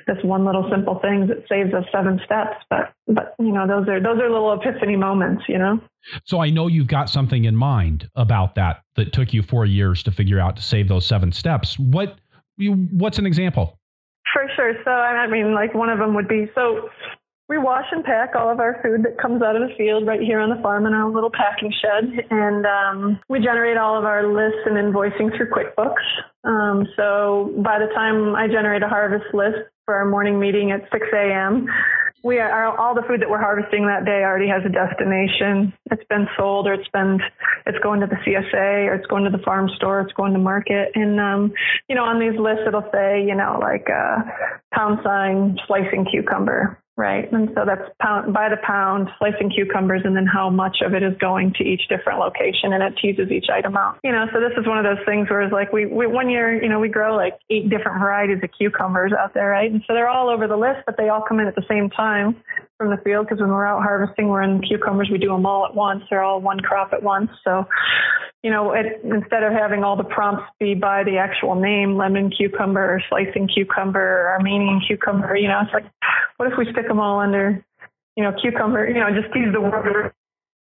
[0.06, 2.56] this one little simple thing that saves us seven steps?
[2.70, 5.80] But, but, you know, those are, those are little epiphany moments, you know?
[6.24, 10.02] So I know you've got something in mind about that that took you four years
[10.04, 11.78] to figure out to save those seven steps.
[11.78, 12.18] What,
[12.56, 13.78] you what's an example?
[14.32, 14.74] For sure.
[14.84, 16.88] So, I mean, like one of them would be, so
[17.48, 20.20] we wash and pack all of our food that comes out of the field right
[20.20, 22.24] here on the farm in our little packing shed.
[22.30, 26.04] And um, we generate all of our lists and invoicing through QuickBooks.
[26.44, 30.88] Um, so by the time I generate a harvest list for our morning meeting at
[30.90, 31.66] 6 a.m.,
[32.22, 35.74] we are all the food that we're harvesting that day already has a destination.
[35.90, 37.20] It's been sold or it's been
[37.66, 40.38] it's going to the CSA or it's going to the farm store, it's going to
[40.38, 40.88] market.
[40.94, 41.52] And um,
[41.86, 44.22] you know, on these lists it'll say, you know, like uh
[44.72, 47.30] pound sign slicing cucumber Right.
[47.32, 51.02] And so that's pound by the pound, slicing cucumbers, and then how much of it
[51.02, 53.98] is going to each different location, and it teases each item out.
[54.04, 56.30] You know, so this is one of those things where it's like we, we one
[56.30, 59.72] year, you know, we grow like eight different varieties of cucumbers out there, right?
[59.72, 61.90] And so they're all over the list, but they all come in at the same
[61.90, 62.36] time
[62.78, 65.64] from the field because when we're out harvesting, we're in cucumbers, we do them all
[65.66, 66.02] at once.
[66.10, 67.30] They're all one crop at once.
[67.44, 67.64] So,
[68.42, 72.30] you know, it, instead of having all the prompts be by the actual name, lemon
[72.30, 75.90] cucumber, slicing cucumber, Armenian cucumber, you know, it's like,
[76.36, 77.64] what if we stick them all under,
[78.16, 80.12] you know, cucumber, you know, just use the word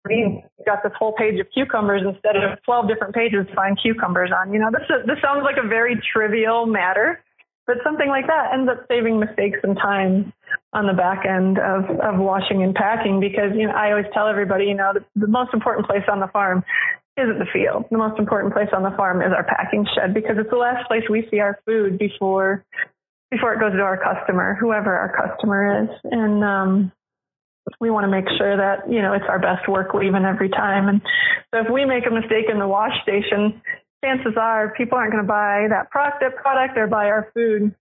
[0.08, 4.30] we got this whole page of cucumbers instead of 12 different pages to find cucumbers
[4.32, 4.54] on.
[4.54, 7.24] You know, this is, this sounds like a very trivial matter,
[7.66, 10.32] but something like that ends up saving mistakes and time
[10.74, 14.28] on the back end of, of washing and packing because, you know, I always tell
[14.28, 16.64] everybody, you know, the, the most important place on the farm
[17.18, 17.86] isn't the field.
[17.92, 20.88] The most important place on the farm is our packing shed because it's the last
[20.88, 22.66] place we see our food before
[23.32, 25.90] before it goes to our customer, whoever our customer is.
[26.12, 26.92] And um
[27.80, 30.88] we want to make sure that, you know, it's our best work leaving every time.
[30.88, 31.02] And
[31.54, 33.62] so if we make a mistake in the wash station,
[34.04, 37.74] chances are people aren't going to buy that product, that product or buy our food,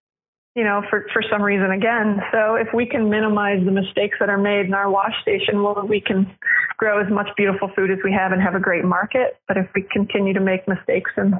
[0.54, 2.20] you know, for, for some reason again.
[2.32, 5.84] So if we can minimize the mistakes that are made in our wash station, well,
[5.86, 6.30] we can
[6.76, 9.36] grow as much beautiful food as we have and have a great market.
[9.48, 11.34] But if we continue to make mistakes and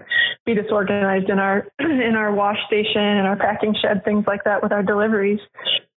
[0.45, 4.63] be disorganized in our, in our wash station and our packing shed, things like that
[4.63, 5.41] with our deliveries,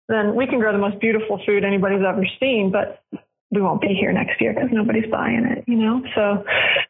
[0.08, 2.70] then we can grow the most beautiful food anybody's ever seen.
[2.70, 3.02] But
[3.50, 6.02] we won't be here next year because nobody's buying it, you know?
[6.14, 6.44] So,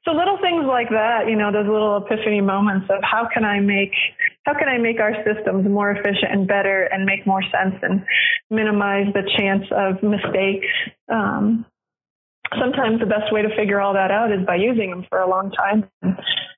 [0.04, 3.60] so little things like that, you know, those little epiphany moments of how can I
[3.60, 3.92] make,
[4.44, 8.04] how can I make our systems more efficient and better and make more sense and
[8.50, 10.66] minimize the chance of mistakes.
[11.12, 11.66] Um,
[12.58, 15.28] sometimes the best way to figure all that out is by using them for a
[15.28, 15.90] long time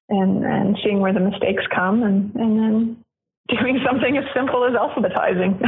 [0.09, 3.05] and, and, seeing where the mistakes come and, and then
[3.49, 5.61] doing something as simple as alphabetizing,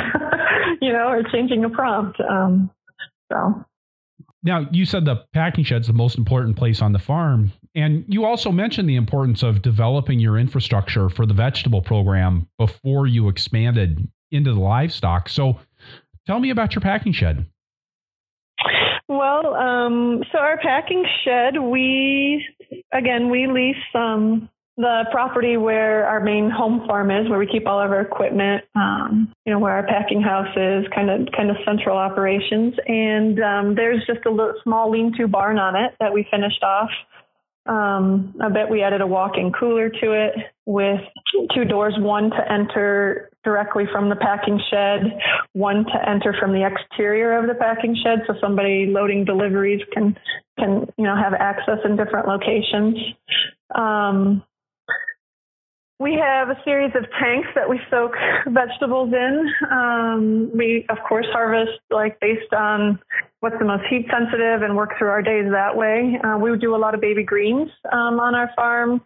[0.81, 2.21] you know, or changing a prompt.
[2.21, 2.71] Um,
[3.33, 3.65] so
[4.43, 7.53] now, you said the packing shed's the most important place on the farm.
[7.75, 13.07] And you also mentioned the importance of developing your infrastructure for the vegetable program before
[13.07, 15.29] you expanded into the livestock.
[15.29, 15.61] So
[16.27, 17.47] tell me about your packing shed.
[19.09, 22.47] Well, um, so our packing shed, we,
[22.93, 27.67] again, we lease um, the property where our main home farm is, where we keep
[27.67, 31.51] all of our equipment, um, you know, where our packing house is, kind of kind
[31.51, 32.75] of central operations.
[32.87, 36.91] And um, there's just a little, small lean-to barn on it that we finished off.
[37.67, 41.01] Um, I bet we added a walk-in cooler to it with
[41.55, 45.19] two doors, one to enter directly from the packing shed,
[45.53, 50.17] one to enter from the exterior of the packing shed, so somebody loading deliveries can
[50.59, 52.97] can you know have access in different locations.
[53.75, 54.43] Um,
[56.01, 58.13] we have a series of tanks that we soak
[58.49, 59.53] vegetables in.
[59.71, 62.99] Um, we, of course, harvest like based on
[63.41, 66.19] what's the most heat sensitive and work through our days that way.
[66.25, 69.03] Uh, we do a lot of baby greens um, on our farm,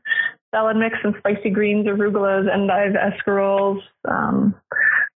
[0.54, 4.54] salad mix and spicy greens, arugulas, endive, escaroles, um,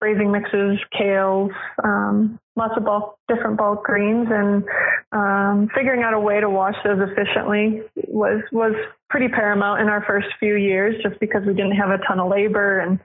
[0.07, 1.51] braising mixes, kales,
[1.83, 4.63] um, lots of bulk, different bulk greens, and
[5.11, 8.73] um, figuring out a way to wash those efficiently was was
[9.11, 12.31] pretty paramount in our first few years, just because we didn't have a ton of
[12.31, 13.01] labor, and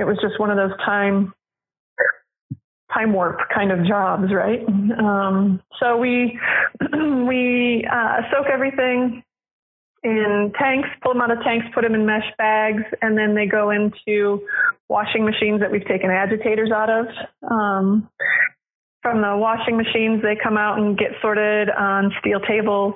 [0.00, 1.32] it was just one of those time
[2.92, 4.66] time warp kind of jobs, right?
[4.98, 6.36] Um, so we
[6.92, 9.22] we uh, soak everything
[10.02, 13.46] in tanks, pull them out of tanks, put them in mesh bags, and then they
[13.46, 14.46] go into
[14.88, 17.06] washing machines that we've taken agitators out of.
[17.50, 18.08] Um,
[19.02, 22.94] from the washing machines, they come out and get sorted on steel tables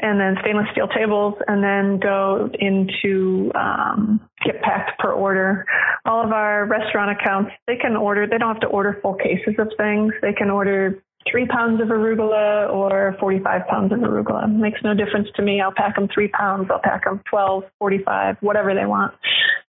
[0.00, 5.66] and then stainless steel tables and then go into um, get packed per order.
[6.04, 9.54] All of our restaurant accounts, they can order, they don't have to order full cases
[9.58, 10.12] of things.
[10.22, 14.44] They can order three pounds of arugula or 45 pounds of arugula.
[14.44, 15.60] It makes no difference to me.
[15.60, 19.14] I'll pack them three pounds, I'll pack them 12, 45, whatever they want,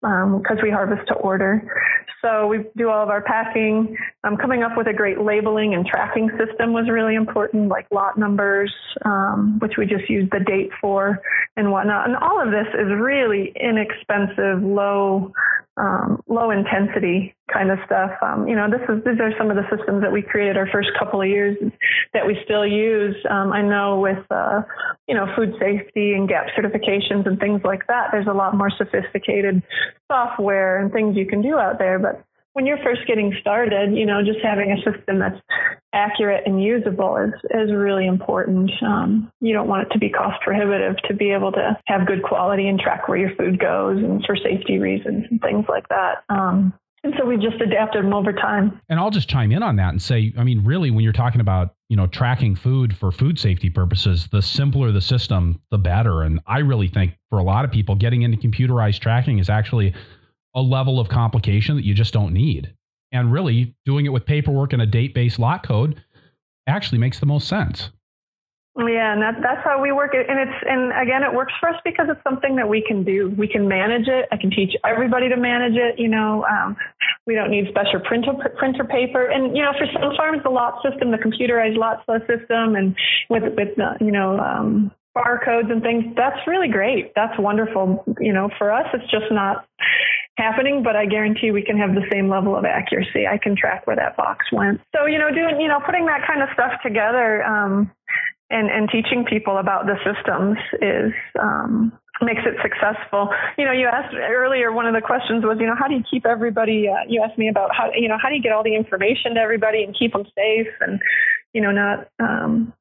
[0.00, 1.62] because um, we harvest to order.
[2.22, 3.96] So we do all of our packing.
[4.24, 8.18] Um, coming up with a great labeling and tracking system was really important, like lot
[8.18, 8.72] numbers,
[9.04, 11.20] um, which we just use the date for
[11.56, 12.08] and whatnot.
[12.08, 15.32] And all of this is really inexpensive, low
[15.76, 18.10] um, low intensity kind of stuff.
[18.22, 20.66] Um, you know, this is these are some of the systems that we created our
[20.66, 21.56] first couple of years
[22.14, 23.16] that we still use.
[23.28, 24.62] Um, I know with uh,
[25.06, 28.70] you know food safety and GAP certifications and things like that, there's a lot more
[28.70, 29.62] sophisticated
[30.10, 31.98] software and things you can do out there.
[31.98, 32.24] But
[32.56, 35.38] when you're first getting started, you know, just having a system that's
[35.92, 38.70] accurate and usable is, is really important.
[38.80, 42.22] Um, you don't want it to be cost prohibitive to be able to have good
[42.22, 46.24] quality and track where your food goes and for safety reasons and things like that.
[46.30, 46.72] Um,
[47.04, 48.80] and so we've just adapted them over time.
[48.88, 51.42] And I'll just chime in on that and say, I mean, really, when you're talking
[51.42, 56.22] about you know tracking food for food safety purposes, the simpler the system, the better.
[56.22, 59.94] And I really think for a lot of people, getting into computerized tracking is actually
[60.56, 62.74] a level of complication that you just don't need.
[63.12, 66.02] And really, doing it with paperwork and a date based lot code
[66.66, 67.90] actually makes the most sense.
[68.78, 70.28] Yeah, and that, that's how we work it.
[70.28, 73.32] And it's, and again, it works for us because it's something that we can do.
[73.38, 74.28] We can manage it.
[74.32, 75.98] I can teach everybody to manage it.
[75.98, 76.76] You know, um,
[77.26, 79.28] we don't need special printer, printer paper.
[79.28, 82.94] And, you know, for some farms, the lot system, the computerized lot system and
[83.30, 87.14] with, with, uh, you know, um, barcodes and things, that's really great.
[87.14, 88.04] That's wonderful.
[88.20, 89.66] You know, for us, it's just not
[90.36, 93.26] happening, but I guarantee we can have the same level of accuracy.
[93.26, 94.80] I can track where that box went.
[94.94, 97.90] So, you know, doing, you know, putting that kind of stuff together, um,
[98.48, 103.28] and, and teaching people about the systems is um, makes it successful.
[103.58, 104.72] You know, you asked earlier.
[104.72, 106.88] One of the questions was, you know, how do you keep everybody?
[106.88, 109.34] Uh, you asked me about how, you know, how do you get all the information
[109.34, 111.00] to everybody and keep them safe and,
[111.52, 112.08] you know, not.
[112.20, 112.72] Um,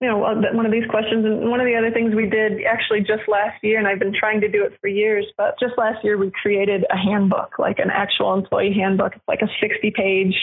[0.00, 3.00] you know, one of these questions, and one of the other things we did actually
[3.00, 6.04] just last year, and I've been trying to do it for years, but just last
[6.04, 9.16] year we created a handbook, like an actual employee handbook.
[9.16, 10.34] It's like a 60 page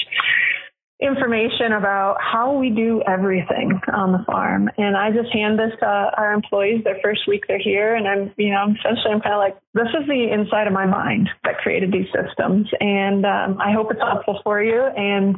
[1.02, 4.70] information about how we do everything on the farm.
[4.78, 7.96] And I just hand this to our employees their first week they're here.
[7.96, 10.86] And I'm, you know, essentially I'm kind of like, this is the inside of my
[10.86, 12.68] mind that created these systems.
[12.80, 14.82] And um, I hope it's helpful for you.
[14.84, 15.38] And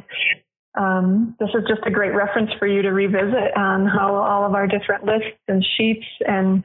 [0.76, 4.54] um, this is just a great reference for you to revisit on how all of
[4.54, 6.64] our different lists and sheets and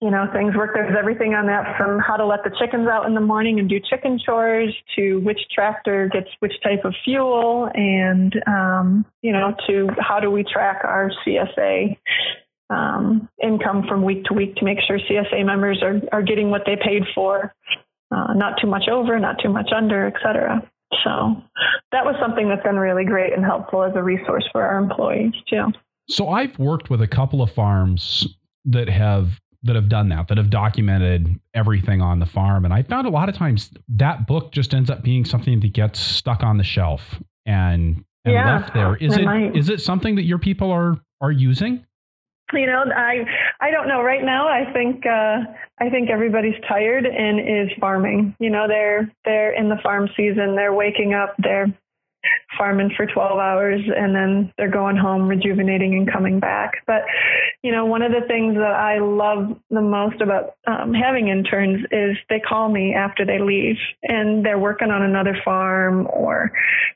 [0.00, 0.70] you know, things work.
[0.72, 3.68] There's everything on that from how to let the chickens out in the morning and
[3.68, 9.54] do chicken chores to which tractor gets which type of fuel and, um, you know,
[9.66, 11.98] to how do we track our CSA
[12.70, 16.62] um, income from week to week to make sure CSA members are, are getting what
[16.64, 17.54] they paid for,
[18.10, 20.62] uh, not too much over, not too much under, et cetera.
[21.04, 21.36] So
[21.92, 25.32] that was something that's been really great and helpful as a resource for our employees
[25.48, 25.66] too.
[26.08, 28.26] So I've worked with a couple of farms
[28.64, 32.64] that have that have done that, that have documented everything on the farm.
[32.64, 35.74] And I found a lot of times that book just ends up being something that
[35.74, 38.96] gets stuck on the shelf and, and yeah, left there.
[38.96, 41.84] Is it, it is it something that your people are are using?
[42.52, 43.24] You know, I
[43.60, 44.02] I don't know.
[44.02, 45.44] Right now, I think uh,
[45.80, 48.34] I think everybody's tired and is farming.
[48.38, 50.56] You know, they're they're in the farm season.
[50.56, 51.34] They're waking up.
[51.38, 51.66] They're
[52.58, 56.82] farming for 12 hours and then they're going home rejuvenating and coming back.
[56.86, 57.02] But
[57.62, 61.84] you know one of the things that i love the most about um, having interns
[61.90, 66.52] is they call me after they leave and they're working on another farm or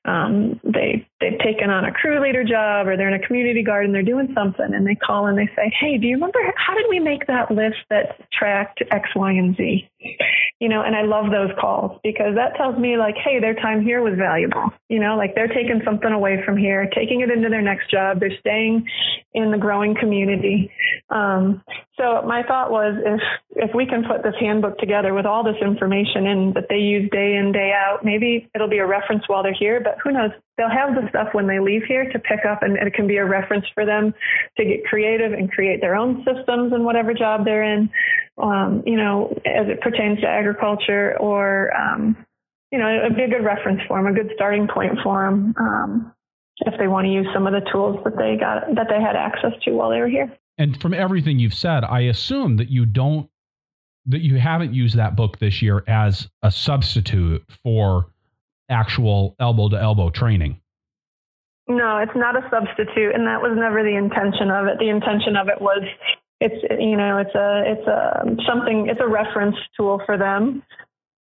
[0.07, 3.93] um, they they've taken on a crew leader job or they're in a community garden
[3.93, 6.87] they're doing something and they call and they say hey do you remember how did
[6.89, 9.89] we make that list that tracked x y and z?
[10.61, 13.83] You know and i love those calls because that tells me like hey their time
[13.83, 14.73] here was valuable.
[14.89, 18.21] You know like they're taking something away from here taking it into their next job.
[18.21, 18.87] They're staying
[19.33, 20.71] in the growing community.
[21.11, 21.63] Um,
[21.99, 23.21] so my thought was if
[23.57, 27.09] if we can put this handbook together with all this information in that they use
[27.11, 30.31] day in day out maybe it'll be a reference while they're here but who knows?
[30.57, 33.17] They'll have the stuff when they leave here to pick up and it can be
[33.17, 34.15] a reference for them
[34.57, 37.91] to get creative and create their own systems in whatever job they're in
[38.39, 42.17] um, you know as it pertains to agriculture or um,
[42.75, 45.55] you know it'd be a good reference for them a good starting point for them
[45.63, 46.13] um,
[46.67, 49.15] if they want to use some of the tools that they got that they had
[49.15, 52.87] access to while they were here and from everything you've said, I assume that you
[52.87, 53.29] don't
[54.07, 58.07] that you haven't used that book this year as a substitute for
[58.69, 60.61] actual elbow to elbow training.
[61.67, 64.79] No, it's not a substitute, and that was never the intention of it.
[64.79, 65.83] The intention of it was
[66.41, 70.63] it's you know it's a it's a something it's a reference tool for them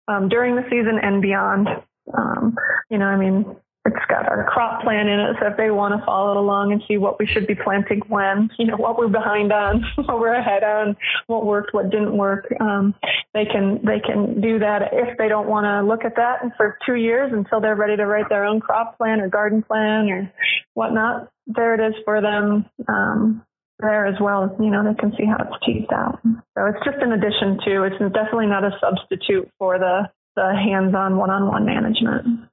[0.08, 1.68] um, during the season and beyond.
[2.14, 2.56] Um,
[2.90, 6.00] you know, I mean, it's got our crop plan in it, so if they want
[6.00, 8.98] to follow it along and see what we should be planting when, you know, what
[8.98, 10.96] we're behind on, what we're ahead on,
[11.28, 12.96] what worked, what didn't work, um,
[13.36, 14.90] they can they can do that.
[14.92, 18.08] If they don't want to look at that for two years until they're ready to
[18.08, 20.32] write their own crop plan or garden plan or
[20.74, 22.66] whatnot, there it is for them.
[22.88, 23.45] Um,
[23.80, 26.20] there as well, you know, they can see how it's teased out.
[26.24, 27.84] So it's just an addition to.
[27.84, 32.50] It's definitely not a substitute for the the hands-on one-on-one management.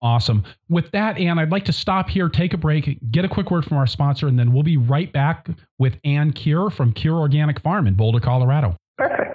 [0.00, 0.44] Awesome.
[0.68, 3.64] With that, Ann, I'd like to stop here, take a break, get a quick word
[3.64, 5.48] from our sponsor, and then we'll be right back
[5.78, 8.76] with Ann Cure from Cure Organic Farm in Boulder, Colorado.
[8.98, 9.31] Perfect.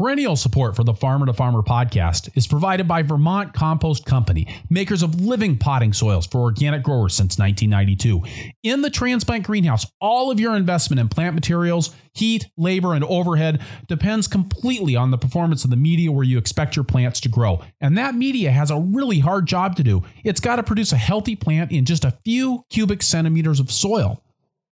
[0.00, 5.02] Perennial support for the Farmer to Farmer podcast is provided by Vermont Compost Company, makers
[5.02, 8.22] of living potting soils for organic growers since 1992.
[8.62, 13.60] In the transplant greenhouse, all of your investment in plant materials, heat, labor, and overhead
[13.88, 17.62] depends completely on the performance of the media where you expect your plants to grow.
[17.78, 20.02] And that media has a really hard job to do.
[20.24, 24.22] It's got to produce a healthy plant in just a few cubic centimeters of soil.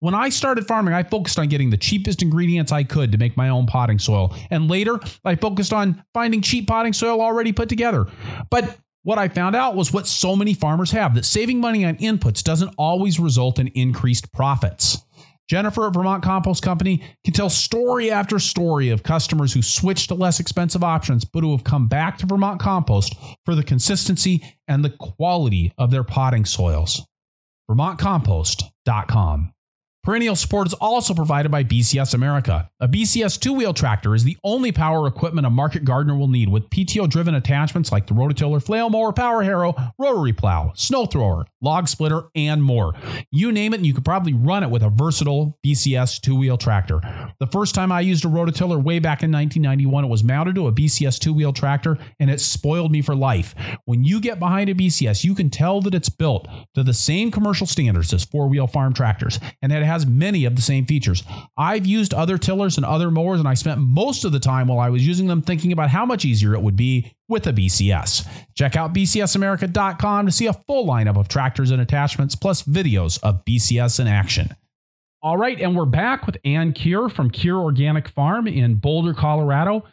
[0.01, 3.37] When I started farming, I focused on getting the cheapest ingredients I could to make
[3.37, 4.35] my own potting soil.
[4.51, 8.07] And later, I focused on finding cheap potting soil already put together.
[8.51, 11.97] But what I found out was what so many farmers have that saving money on
[11.97, 15.05] inputs doesn't always result in increased profits.
[15.51, 20.15] Jennifer at Vermont Compost Company can tell story after story of customers who switched to
[20.15, 24.83] less expensive options, but who have come back to Vermont Compost for the consistency and
[24.83, 27.05] the quality of their potting soils.
[27.71, 29.53] VermontCompost.com.
[30.11, 32.69] Perennial support is also provided by BCS America.
[32.81, 36.49] A BCS two wheel tractor is the only power equipment a market gardener will need
[36.49, 41.45] with PTO driven attachments like the rototiller, flail mower, power harrow, rotary plow, snow thrower,
[41.61, 42.93] log splitter, and more.
[43.31, 46.59] You name it, and you could probably run it with a versatile BCS two wheel
[46.59, 47.01] tractor.
[47.39, 50.67] The first time I used a rototiller way back in 1991, it was mounted to
[50.67, 53.55] a BCS two wheel tractor, and it spoiled me for life.
[53.85, 57.31] When you get behind a BCS, you can tell that it's built to the same
[57.31, 61.23] commercial standards as four wheel farm tractors, and it has many of the same features.
[61.57, 64.79] I've used other tillers and other mowers, and I spent most of the time while
[64.79, 68.27] I was using them thinking about how much easier it would be with a BCS.
[68.55, 73.45] Check out bcsamerica.com to see a full lineup of tractors and attachments, plus videos of
[73.45, 74.55] BCS in action.
[75.23, 79.85] All right, and we're back with Ann Cure from Cure Organic Farm in Boulder, Colorado.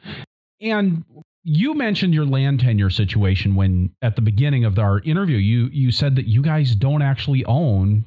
[0.61, 1.03] And
[1.43, 5.91] you mentioned your land tenure situation when at the beginning of our interview you you
[5.91, 8.03] said that you guys don't actually own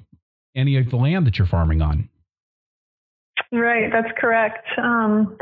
[0.54, 2.08] any of the land that you're farming on.
[3.52, 4.66] Right, that's correct.
[4.78, 5.36] Um,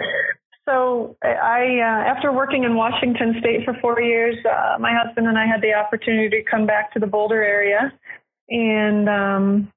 [0.69, 5.39] so I, uh, after working in Washington State for four years, uh, my husband and
[5.39, 7.93] I had the opportunity to come back to the Boulder area,
[8.51, 9.73] and um,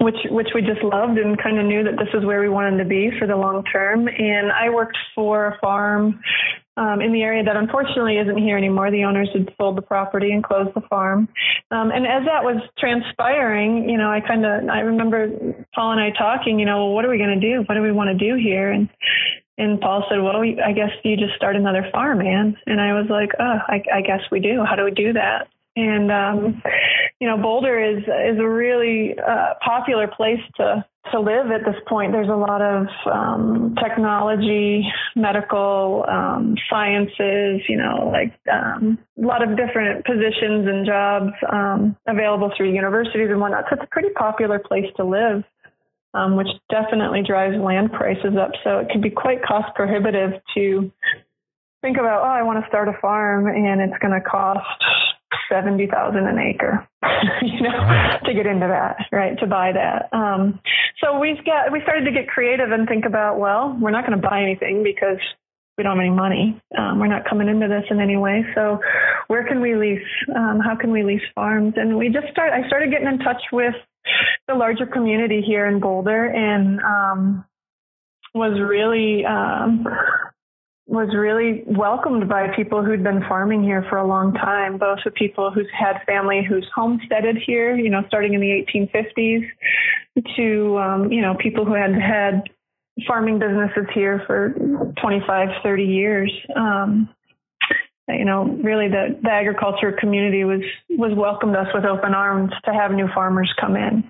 [0.00, 2.78] which which we just loved and kind of knew that this is where we wanted
[2.78, 4.08] to be for the long term.
[4.08, 6.20] And I worked for a farm
[6.80, 8.90] um, in the area that unfortunately isn't here anymore.
[8.90, 11.28] The owners had sold the property and closed the farm.
[11.70, 15.28] Um, and as that was transpiring, you know, I kind of I remember
[15.74, 16.58] Paul and I talking.
[16.58, 17.62] You know, well, what are we going to do?
[17.66, 18.72] What do we want to do here?
[18.72, 18.88] And
[19.58, 22.94] and Paul said, "Well, we, I guess you just start another farm, man." And I
[22.94, 24.64] was like, "Oh, I, I guess we do.
[24.64, 26.62] How do we do that?" And um,
[27.20, 31.80] you know, Boulder is is a really uh, popular place to to live at this
[31.88, 32.12] point.
[32.12, 34.84] There's a lot of um, technology,
[35.16, 41.96] medical um, sciences, you know, like um, a lot of different positions and jobs um,
[42.06, 43.64] available through universities and whatnot.
[43.70, 45.44] So it's a pretty popular place to live.
[46.12, 48.50] Um, which definitely drives land prices up.
[48.64, 50.90] So it can be quite cost prohibitive to
[51.82, 54.66] think about, oh, I want to start a farm and it's going to cost
[55.50, 56.86] seventy thousand an acre,
[57.42, 58.20] you know, right.
[58.24, 59.38] to get into that, right?
[59.38, 60.08] To buy that.
[60.16, 60.60] Um,
[61.02, 64.20] so we've got we started to get creative and think about, well, we're not going
[64.20, 65.18] to buy anything because
[65.78, 66.60] we don't have any money.
[66.76, 68.44] Um, we're not coming into this in any way.
[68.54, 68.80] So
[69.28, 70.06] where can we lease?
[70.36, 71.74] Um, how can we lease farms?
[71.76, 72.52] And we just start.
[72.52, 73.74] I started getting in touch with
[74.46, 77.44] the larger community here in Boulder and um,
[78.34, 79.86] was really um,
[80.90, 85.12] was really welcomed by people who'd been farming here for a long time, both the
[85.12, 89.46] people who's had family who's homesteaded here, you know, starting in the 1850s,
[90.34, 92.42] to, um, you know, people who had had
[93.06, 94.50] farming businesses here for
[95.00, 96.32] 25, 30 years.
[96.56, 97.08] Um,
[98.08, 102.72] you know, really the, the agriculture community was, was welcomed us with open arms to
[102.72, 104.02] have new farmers come in.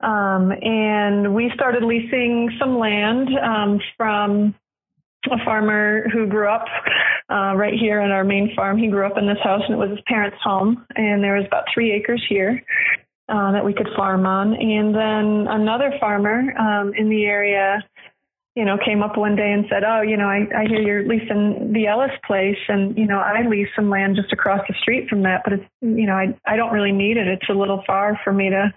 [0.00, 4.56] Um, and we started leasing some land um, from
[5.26, 6.64] a farmer who grew up
[7.30, 8.78] uh, right here on our main farm.
[8.78, 10.86] He grew up in this house, and it was his parents' home.
[10.96, 12.62] And there was about three acres here
[13.28, 14.54] uh, that we could farm on.
[14.54, 17.84] And then another farmer um, in the area,
[18.58, 21.06] you know, came up one day and said, "Oh, you know, I, I hear you're
[21.06, 25.08] leasing the Ellis place, and you know, I lease some land just across the street
[25.08, 27.28] from that, but it's, you know, I I don't really need it.
[27.28, 28.74] It's a little far for me to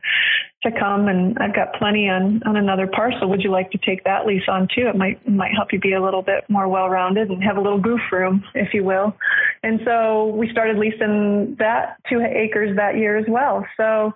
[0.64, 3.28] to come and I've got plenty on, on another parcel.
[3.32, 4.88] Would you like to take that lease on too?
[4.88, 7.62] It might, might help you be a little bit more well rounded and have a
[7.62, 9.16] little goof room, if you will.
[9.64, 13.66] And so we started leasing that two acres that year as well.
[13.76, 14.14] So,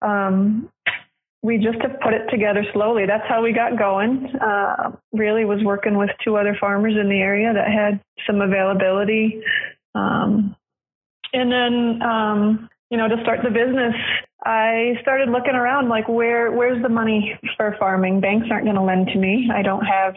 [0.00, 0.70] um,
[1.44, 3.04] we just have put it together slowly.
[3.06, 4.32] That's how we got going.
[4.40, 9.42] Uh, really was working with two other farmers in the area that had some availability.
[9.94, 10.56] Um,
[11.34, 13.92] and then, um, you know, to start the business,
[14.42, 18.22] I started looking around like where where's the money for farming?
[18.22, 19.50] Banks aren't going to lend to me.
[19.54, 20.14] I don't have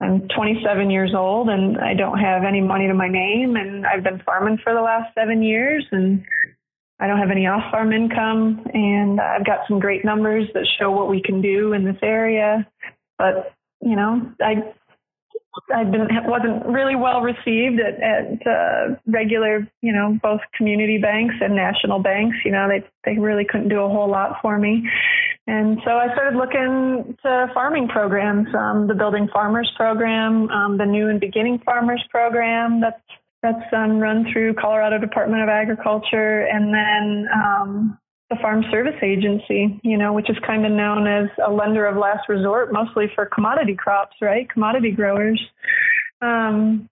[0.00, 4.04] I'm 27 years old and I don't have any money to my name and I've
[4.04, 6.24] been farming for the last 7 years and
[7.00, 10.90] I don't have any off farm income and I've got some great numbers that show
[10.90, 12.66] what we can do in this area.
[13.18, 14.74] But, you know, I
[15.72, 21.34] I been wasn't really well received at, at uh, regular, you know, both community banks
[21.40, 22.36] and national banks.
[22.44, 24.82] You know, they they really couldn't do a whole lot for me,
[25.46, 30.86] and so I started looking to farming programs, um, the Building Farmers program, um, the
[30.86, 32.80] New and Beginning Farmers program.
[32.80, 33.00] That's
[33.44, 37.98] that's um, run through Colorado Department of Agriculture, and then um,
[38.30, 41.96] the Farm Service Agency, you know, which is kind of known as a lender of
[41.96, 44.48] last resort, mostly for commodity crops, right?
[44.48, 45.40] Commodity growers.
[46.22, 46.88] Um,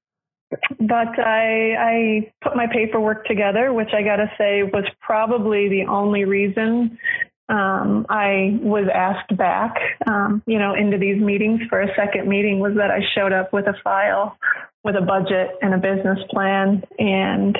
[0.79, 5.87] but I, I put my paperwork together, which I got to say was probably the
[5.89, 6.99] only reason
[7.49, 9.75] um, I was asked back,
[10.07, 13.55] um, you know, into these meetings for a second meeting was that I showed up
[13.55, 14.37] with a file
[14.85, 17.57] with a budget and a business plan and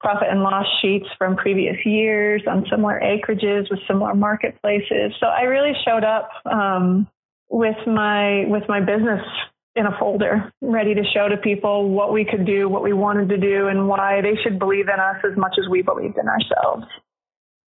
[0.00, 5.12] profit and loss sheets from previous years on similar acreages with similar marketplaces.
[5.20, 7.08] So I really showed up um,
[7.50, 9.20] with my with my business
[9.74, 13.28] in a folder, ready to show to people what we could do, what we wanted
[13.28, 16.28] to do, and why they should believe in us as much as we believed in
[16.28, 16.84] ourselves.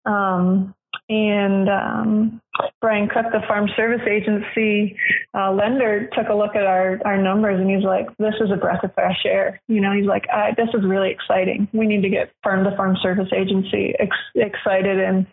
[0.05, 0.73] Um,
[1.11, 2.41] and um,
[2.79, 4.95] Brian Cook, the Farm Service Agency
[5.33, 8.55] uh, lender, took a look at our, our numbers and he's like, "This is a
[8.55, 10.23] breath of fresh air." You know, he's like,
[10.55, 11.67] "This is really exciting.
[11.73, 15.27] We need to get Farm the Farm Service Agency ex- excited and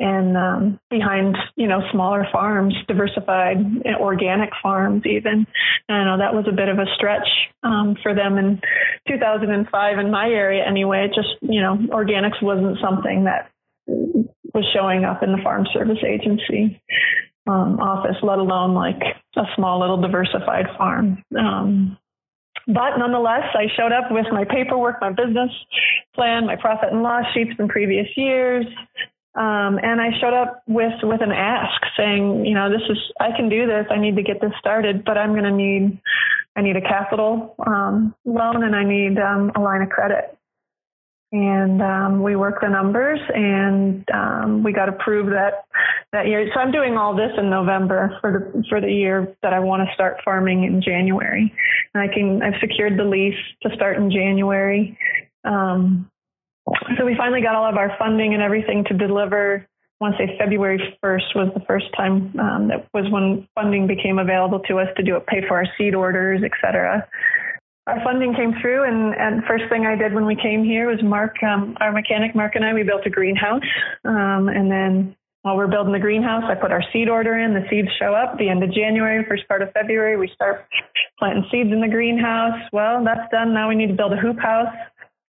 [0.00, 3.58] and um, behind you know smaller farms, diversified
[4.00, 5.46] organic farms even."
[5.88, 7.28] And I know that was a bit of a stretch
[7.62, 8.60] um, for them in
[9.06, 11.04] 2005 in my area anyway.
[11.04, 13.48] It just you know organics wasn't something that
[14.54, 16.80] was showing up in the Farm Service Agency
[17.46, 19.00] um, office, let alone like
[19.36, 21.22] a small little diversified farm.
[21.38, 21.96] Um,
[22.66, 25.50] but nonetheless, I showed up with my paperwork, my business
[26.14, 28.66] plan, my profit and loss sheets from previous years.
[29.34, 33.30] Um, and I showed up with with an ask saying, you know, this is I
[33.36, 33.86] can do this.
[33.90, 36.00] I need to get this started, but I'm going to need
[36.56, 40.36] I need a capital um, loan and I need um, a line of credit
[41.32, 45.64] and um, we worked the numbers and um, we got approved that
[46.12, 46.50] that year.
[46.52, 49.86] So I'm doing all this in November for the for the year that I want
[49.86, 51.52] to start farming in January.
[51.94, 54.98] And I can I've secured the lease to start in January.
[55.44, 56.10] Um,
[56.98, 59.66] so we finally got all of our funding and everything to deliver.
[60.00, 63.86] I want to say February 1st was the first time um, that was when funding
[63.86, 67.06] became available to us to do it, pay for our seed orders, et cetera
[67.90, 71.02] our funding came through, and, and first thing I did when we came here was
[71.02, 73.62] Mark, um, our mechanic Mark and I, we built a greenhouse,
[74.04, 77.54] um, and then while we're building the greenhouse, I put our seed order in.
[77.54, 80.18] The seeds show up the end of January, first part of February.
[80.18, 80.66] We start
[81.18, 82.60] planting seeds in the greenhouse.
[82.74, 83.54] Well, that's done.
[83.54, 84.68] Now we need to build a hoop house.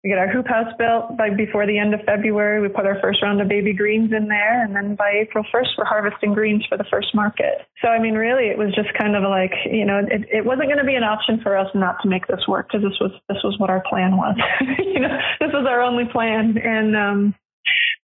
[0.09, 2.63] Get our hoop house built by before the end of February.
[2.63, 5.77] We put our first round of baby greens in there, and then by April 1st,
[5.77, 7.69] we're harvesting greens for the first market.
[7.83, 10.69] So, I mean, really, it was just kind of like, you know, it, it wasn't
[10.69, 13.13] going to be an option for us not to make this work because this was
[13.29, 14.37] this was what our plan was.
[14.79, 17.35] you know, this was our only plan, and um,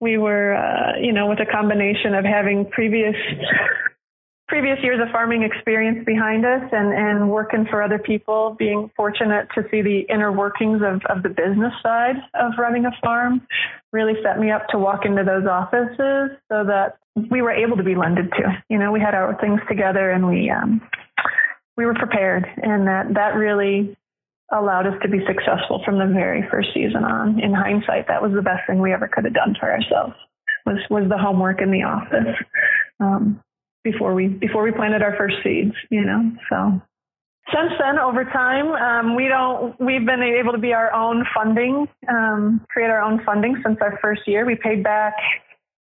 [0.01, 3.15] we were, uh, you know, with a combination of having previous
[4.53, 9.47] previous years of farming experience behind us and, and working for other people, being fortunate
[9.55, 13.41] to see the inner workings of, of the business side of running a farm
[13.91, 16.99] really set me up to walk into those offices so that
[17.31, 18.63] we were able to be lended to.
[18.69, 20.87] You know, we had our things together and we um,
[21.75, 23.97] we were prepared and that that really
[24.53, 27.39] allowed us to be successful from the very first season on.
[27.39, 30.13] In hindsight, that was the best thing we ever could have done for ourselves
[30.67, 32.37] was was the homework in the office.
[32.99, 33.41] Um,
[33.83, 36.31] before we before we planted our first seeds, you know.
[36.49, 36.81] So
[37.53, 41.87] since then, over time, um, we don't we've been able to be our own funding,
[42.07, 44.45] um, create our own funding since our first year.
[44.45, 45.13] We paid back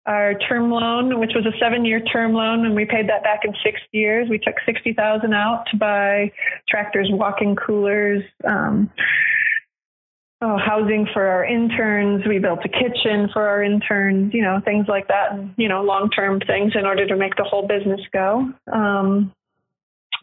[0.07, 3.53] our term loan, which was a seven-year term loan, and we paid that back in
[3.63, 4.27] six years.
[4.29, 6.31] We took sixty thousand out to buy
[6.67, 8.23] tractors, walk-in coolers.
[8.43, 8.89] Um,
[10.41, 12.25] oh, housing for our interns.
[12.27, 15.83] We built a kitchen for our interns, you know, things like that, and, you know,
[15.83, 18.51] long term things in order to make the whole business go.
[18.71, 19.33] Um,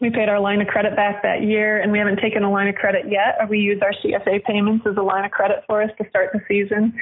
[0.01, 2.69] we paid our line of credit back that year, and we haven't taken a line
[2.69, 3.37] of credit yet.
[3.49, 6.39] We use our CSA payments as a line of credit for us to start the
[6.47, 6.93] season.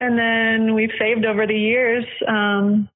[0.00, 2.04] And then we've saved over the years.
[2.28, 2.88] Um,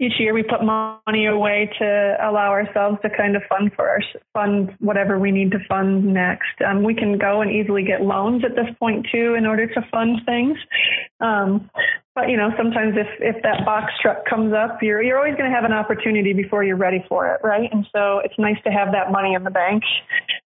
[0.00, 4.00] each year we put money away to allow ourselves to kind of fund for our
[4.32, 6.60] fund whatever we need to fund next.
[6.66, 9.80] Um, we can go and easily get loans at this point too in order to
[9.90, 10.58] fund things.
[11.20, 11.70] Um,
[12.14, 15.50] but you know, sometimes if if that box truck comes up, you're you're always going
[15.50, 17.68] to have an opportunity before you're ready for it, right?
[17.72, 19.82] And so it's nice to have that money in the bank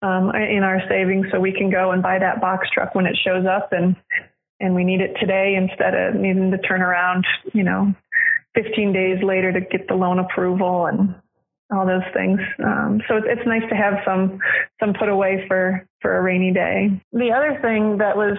[0.02, 3.18] um, in our savings, so we can go and buy that box truck when it
[3.24, 3.96] shows up and
[4.60, 7.94] and we need it today instead of needing to turn around, you know,
[8.56, 11.16] 15 days later to get the loan approval and
[11.72, 12.40] all those things.
[12.64, 14.40] Um, so it's, it's nice to have some
[14.80, 16.90] some put away for for a rainy day.
[17.12, 18.38] The other thing that was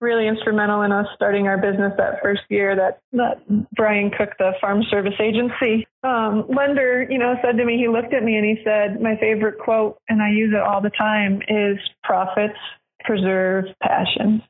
[0.00, 3.42] really instrumental in us starting our business that first year that that
[3.74, 7.76] Brian Cook, the Farm Service Agency um, lender, you know, said to me.
[7.76, 10.80] He looked at me and he said, "My favorite quote, and I use it all
[10.80, 12.58] the time, is profits
[13.04, 14.42] preserve passion."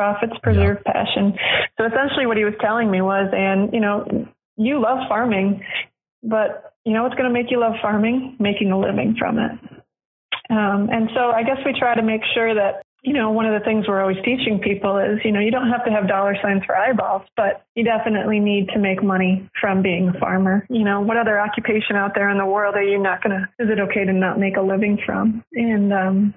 [0.00, 0.92] Profits preserve yeah.
[0.92, 1.36] passion.
[1.76, 4.08] So essentially, what he was telling me was, and you know,
[4.56, 5.60] you love farming,
[6.22, 8.36] but you know what's going to make you love farming?
[8.40, 9.52] Making a living from it.
[10.48, 13.58] Um, and so I guess we try to make sure that you know, one of
[13.58, 16.36] the things we're always teaching people is, you know, you don't have to have dollar
[16.42, 20.66] signs for eyeballs, but you definitely need to make money from being a farmer.
[20.68, 23.64] You know, what other occupation out there in the world are you not going to,
[23.64, 25.42] is it okay to not make a living from?
[25.54, 26.34] And, um,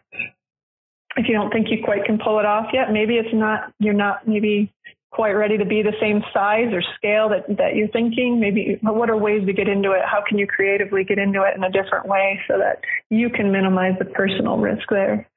[1.15, 3.93] if you don't think you quite can pull it off yet, maybe it's not, you're
[3.93, 4.73] not maybe
[5.11, 8.39] quite ready to be the same size or scale that, that you're thinking.
[8.39, 10.01] Maybe what are ways to get into it?
[10.03, 13.51] How can you creatively get into it in a different way so that you can
[13.51, 15.29] minimize the personal risk there?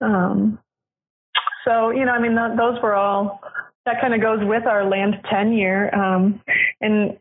[0.00, 0.58] Um,
[1.66, 3.40] so, you know, I mean, th- those were all,
[3.84, 5.94] that kind of goes with our land tenure.
[5.94, 6.40] Um,
[6.80, 7.18] and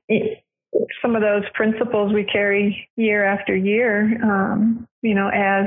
[1.01, 5.65] some of those principles we carry year after year, um, you know, as,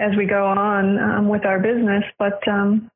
[0.00, 2.04] as we go on um, with our business.
[2.18, 2.90] But um,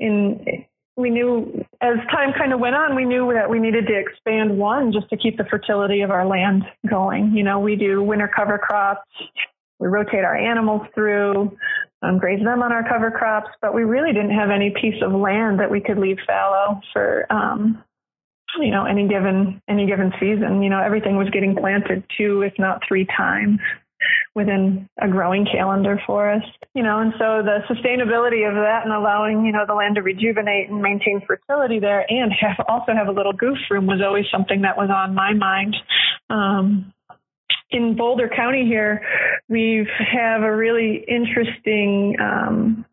[0.00, 0.66] in,
[0.96, 4.56] we knew as time kind of went on, we knew that we needed to expand
[4.56, 7.36] one just to keep the fertility of our land going.
[7.36, 9.08] You know, we do winter cover crops,
[9.78, 11.56] we rotate our animals through,
[12.02, 15.12] um, graze them on our cover crops, but we really didn't have any piece of
[15.12, 17.82] land that we could leave fallow for, um,
[18.58, 20.62] you know, any given any given season.
[20.62, 23.60] You know, everything was getting planted two, if not three times
[24.34, 26.42] within a growing calendar for us.
[26.74, 30.02] You know, and so the sustainability of that and allowing, you know, the land to
[30.02, 34.26] rejuvenate and maintain fertility there and have also have a little goof room was always
[34.30, 35.76] something that was on my mind.
[36.30, 36.92] Um,
[37.70, 39.02] in Boulder County here,
[39.48, 42.84] we have a really interesting um,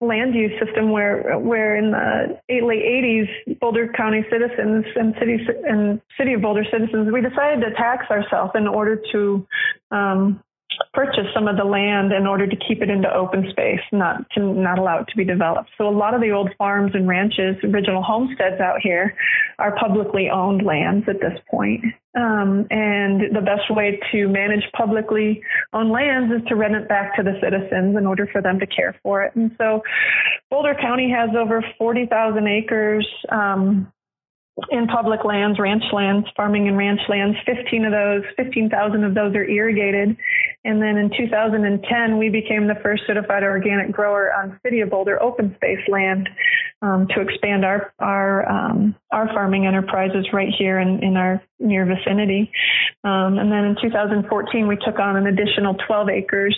[0.00, 6.00] land use system where where in the late 80s Boulder County citizens and city and
[6.16, 9.46] city of Boulder citizens we decided to tax ourselves in order to
[9.90, 10.42] um,
[10.92, 14.40] purchase some of the land in order to keep it into open space, not to
[14.54, 15.70] not allow it to be developed.
[15.78, 19.14] So a lot of the old farms and ranches, original homesteads out here,
[19.58, 21.84] are publicly owned lands at this point.
[22.16, 25.42] Um, and the best way to manage publicly
[25.72, 28.66] owned lands is to rent it back to the citizens in order for them to
[28.66, 29.34] care for it.
[29.36, 29.82] And so
[30.50, 33.92] Boulder County has over 40,000 acres um,
[34.70, 37.36] in public lands, ranch lands, farming and ranch lands.
[37.46, 40.16] 15 of those, 15,000 of those are irrigated.
[40.64, 45.22] And then in 2010, we became the first certified organic grower on City of Boulder
[45.22, 46.28] open space land
[46.82, 51.86] um, to expand our our um, our farming enterprises right here in, in our near
[51.86, 52.50] vicinity.
[53.04, 56.56] Um, and then in 2014, we took on an additional 12 acres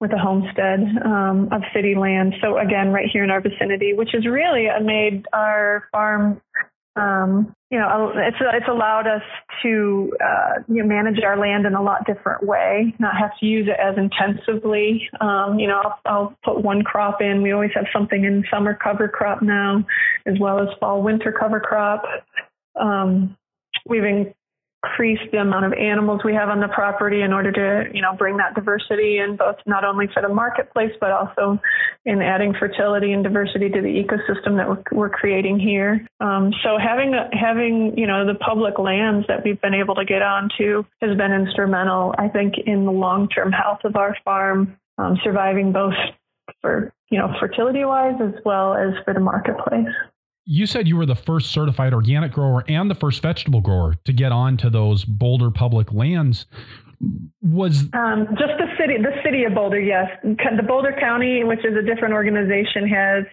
[0.00, 2.34] with a homestead um, of city land.
[2.42, 6.40] So again, right here in our vicinity, which has really made our farm
[6.96, 9.22] um, you know, it's it's allowed us
[9.62, 13.46] to uh, you know, manage our land in a lot different way, not have to
[13.46, 15.08] use it as intensively.
[15.20, 17.42] Um, you know, I'll, I'll put one crop in.
[17.42, 19.84] We always have something in summer cover crop now,
[20.26, 22.04] as well as fall winter cover crop.
[22.80, 23.36] Um,
[23.86, 24.02] we've
[24.86, 28.14] increase the amount of animals we have on the property in order to, you know,
[28.16, 31.60] bring that diversity in both not only for the marketplace, but also
[32.04, 36.06] in adding fertility and diversity to the ecosystem that we're, we're creating here.
[36.20, 40.22] Um, so having, having, you know, the public lands that we've been able to get
[40.22, 45.72] onto has been instrumental, I think, in the long-term health of our farm, um, surviving
[45.72, 45.94] both
[46.62, 49.92] for, you know, fertility wise as well as for the marketplace
[50.46, 54.12] you said you were the first certified organic grower and the first vegetable grower to
[54.12, 56.46] get onto those Boulder public lands.
[57.42, 59.80] Was um, just the city, the city of Boulder?
[59.80, 63.24] Yes, the Boulder County, which is a different organization, has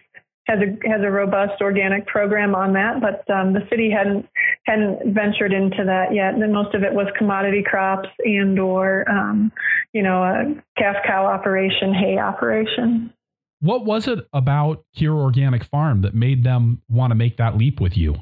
[0.47, 4.28] has a has a robust organic program on that, but um, the city hadn't
[4.66, 6.34] hadn't ventured into that yet.
[6.34, 9.51] And most of it was commodity crops and or um,
[9.93, 10.43] you know a
[10.78, 13.14] calf cow operation, hay operation.
[13.64, 17.80] What was it about Cure Organic Farm that made them want to make that leap
[17.80, 18.16] with you?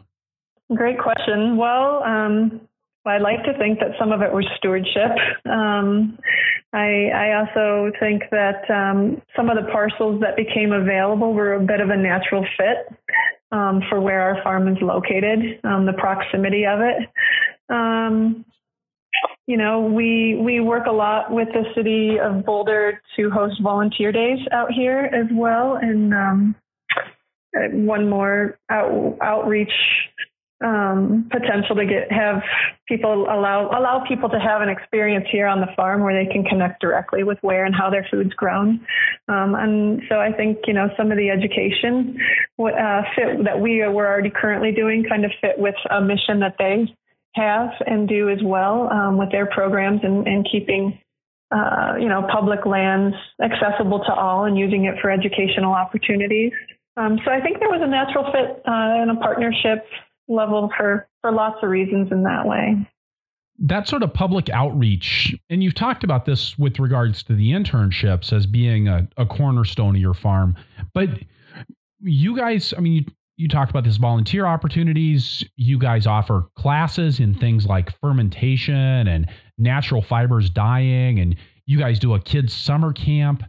[0.76, 1.58] Great question.
[1.58, 2.62] Well, um,
[3.08, 5.10] I'd like to think that some of it was stewardship.
[5.50, 6.20] Um,
[6.74, 11.60] I, I, also think that um, some of the parcels that became available were a
[11.60, 12.96] bit of a natural fit
[13.52, 17.10] um, for where our farm is located, um, the proximity of it.
[19.48, 24.12] You know, we we work a lot with the city of Boulder to host volunteer
[24.12, 26.56] days out here as well, and um,
[27.72, 29.74] one more out, outreach
[30.64, 32.42] um, potential to get have
[32.88, 36.44] people allow allow people to have an experience here on the farm where they can
[36.44, 38.86] connect directly with where and how their food's grown.
[39.28, 42.18] Um, and so I think you know some of the education
[42.60, 46.56] uh, fit that we were already currently doing kind of fit with a mission that
[46.60, 46.96] they
[47.34, 51.00] have and do as well um, with their programs and, and keeping
[51.52, 56.52] uh, you know public lands accessible to all and using it for educational opportunities.
[56.98, 59.86] Um, so I think there was a natural fit uh, and a partnership
[60.28, 62.76] level for for lots of reasons in that way.
[63.60, 68.34] That sort of public outreach, and you've talked about this with regards to the internships
[68.34, 70.56] as being a, a cornerstone of your farm,
[70.96, 71.10] but
[72.02, 73.06] you guys, I mean,
[73.38, 75.44] you, talked about this volunteer opportunities.
[75.56, 77.40] You guys offer classes in mm-hmm.
[77.40, 83.44] things like fermentation and natural fibers dyeing, and you guys do a kids' summer camp.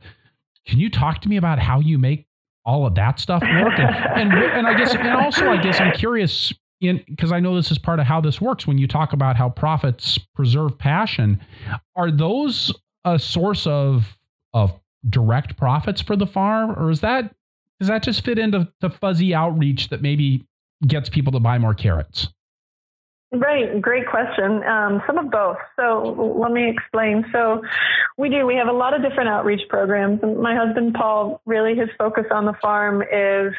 [0.66, 2.26] Can you talk to me about how you make
[2.64, 3.78] all of that stuff work?
[3.78, 7.70] And, and, and I guess, and also, I guess I'm curious because I know this
[7.70, 11.40] is part of how this works when you talk about how profits preserve passion.
[11.96, 12.72] Are those
[13.04, 14.16] a source of
[14.52, 14.72] of
[15.08, 17.34] direct profits for the farm, or is that
[17.82, 20.46] does that just fit into the fuzzy outreach that maybe
[20.86, 22.28] gets people to buy more carrots?
[23.32, 24.62] Right, great question.
[24.62, 25.56] Um, some of both.
[25.74, 27.24] So let me explain.
[27.32, 27.60] So
[28.16, 28.46] we do.
[28.46, 30.20] We have a lot of different outreach programs.
[30.22, 33.52] My husband Paul, really, his focus on the farm is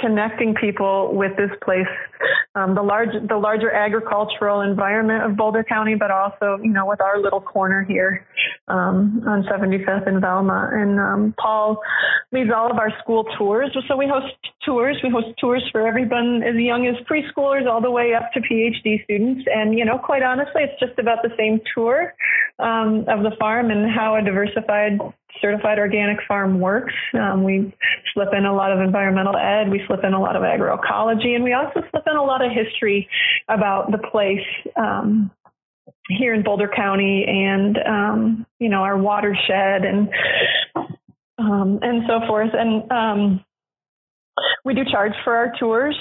[0.00, 1.86] connecting people with this place,
[2.54, 7.00] um, the large, the larger agricultural environment of Boulder County, but also, you know, with
[7.00, 8.26] our little corner here
[8.68, 10.72] um, on 75th and Valmont.
[10.72, 11.80] And um, Paul
[12.32, 13.76] leads all of our school tours.
[13.88, 14.34] So we host
[14.64, 14.96] tours.
[15.02, 19.02] We host tours for everyone as young as preschoolers all the way up to PhD
[19.04, 19.46] students.
[19.52, 22.14] And you know, quite honestly, it's just about the same tour
[22.58, 24.98] um, of the farm and how a diversified
[25.40, 26.94] certified organic farm works.
[27.14, 27.74] Um, we
[28.14, 31.44] slip in a lot of environmental ed, we slip in a lot of agroecology, and
[31.44, 33.08] we also slip in a lot of history
[33.48, 35.30] about the place um,
[36.08, 40.08] here in Boulder County and um, you know our watershed and
[41.38, 42.50] um, and so forth.
[42.52, 43.44] And um,
[44.64, 45.96] we do charge for our tours.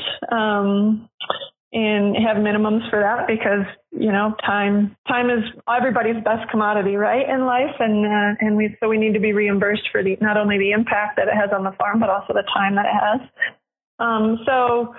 [1.72, 7.30] And have minimums for that because you know time time is everybody's best commodity right
[7.30, 7.76] in life?
[7.80, 10.72] And uh, and we so we need to be reimbursed for the not only the
[10.72, 13.30] impact that it has on the farm but also the time that it has.
[14.00, 14.96] Um, so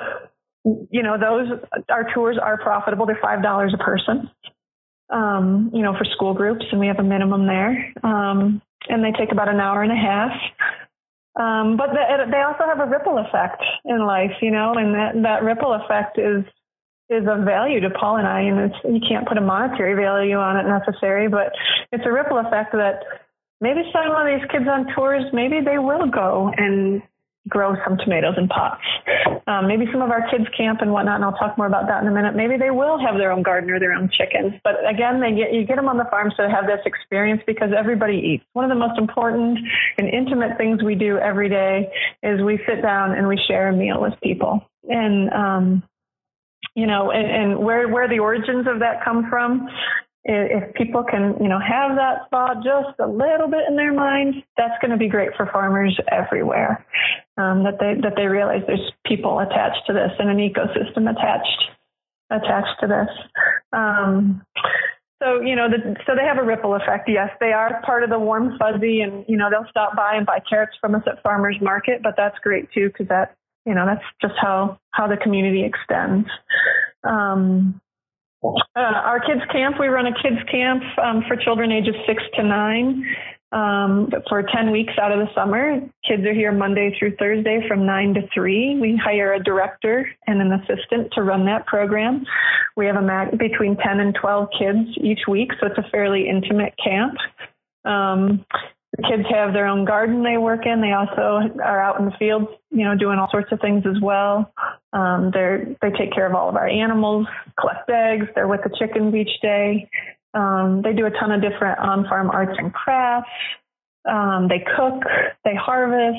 [0.65, 3.05] you know those our tours are profitable.
[3.05, 4.31] They're five dollars a person
[5.11, 7.93] um, you know for school groups and we have a minimum there.
[8.03, 10.33] Um, and they take about an hour and a half.
[11.37, 15.23] Um, but the, they also have a ripple effect in life, you know, and that,
[15.23, 16.45] that ripple effect is
[17.11, 20.57] is of value to Paul and I, and you can't put a monetary value on
[20.57, 21.53] it necessarily, but
[21.91, 23.03] it's a ripple effect that
[23.61, 27.03] maybe some of these kids on tours, maybe they will go and
[27.49, 28.85] grow some tomatoes in pots.
[29.47, 32.03] Um, maybe some of our kids camp and whatnot, and I'll talk more about that
[32.03, 32.37] in a minute.
[32.37, 34.53] Maybe they will have their own garden or their own chickens.
[34.63, 37.43] But again, they get you get them on the farm so they have this experience
[37.47, 38.45] because everybody eats.
[38.53, 39.59] One of the most important
[39.99, 41.91] and intimate things we do every day
[42.23, 44.63] is we sit down and we share a meal with people.
[44.89, 45.83] And um,
[46.81, 49.69] you know, and, and where where the origins of that come from.
[50.25, 54.35] If people can, you know, have that thought just a little bit in their mind,
[54.57, 56.85] that's going to be great for farmers everywhere.
[57.37, 61.61] Um, that they that they realize there's people attached to this and an ecosystem attached
[62.31, 63.09] attached to this.
[63.73, 64.43] Um,
[65.23, 67.09] so you know, the, so they have a ripple effect.
[67.09, 70.25] Yes, they are part of the warm fuzzy, and you know they'll stop by and
[70.25, 72.01] buy carrots from us at farmers market.
[72.03, 73.37] But that's great too because that
[73.67, 76.29] you know that's just how how the community extends.
[77.05, 77.81] Um,
[78.43, 82.43] uh, our kids camp we run a kids camp um, for children ages six to
[82.43, 83.05] nine
[83.53, 85.81] um, for 10 weeks out of the summer.
[86.09, 90.41] Kids are here monday through thursday from 9 to 3 we hire a director and
[90.41, 92.25] an assistant to run that program.
[92.77, 96.27] We have a mag- between 10 and 12 kids each week so it's a fairly
[96.27, 97.15] intimate camp.
[97.85, 98.47] Um,
[98.97, 100.81] the kids have their own garden they work in.
[100.81, 104.01] They also are out in the fields, you know, doing all sorts of things as
[104.03, 104.53] well.
[104.93, 107.27] Um, they're they take care of all of our animals,
[107.59, 108.27] collect eggs.
[108.35, 109.89] They're with the chickens each day.
[110.35, 113.31] Um, they do a ton of different on-farm arts and crafts.
[114.09, 115.03] Um, they cook.
[115.45, 116.19] They harvest.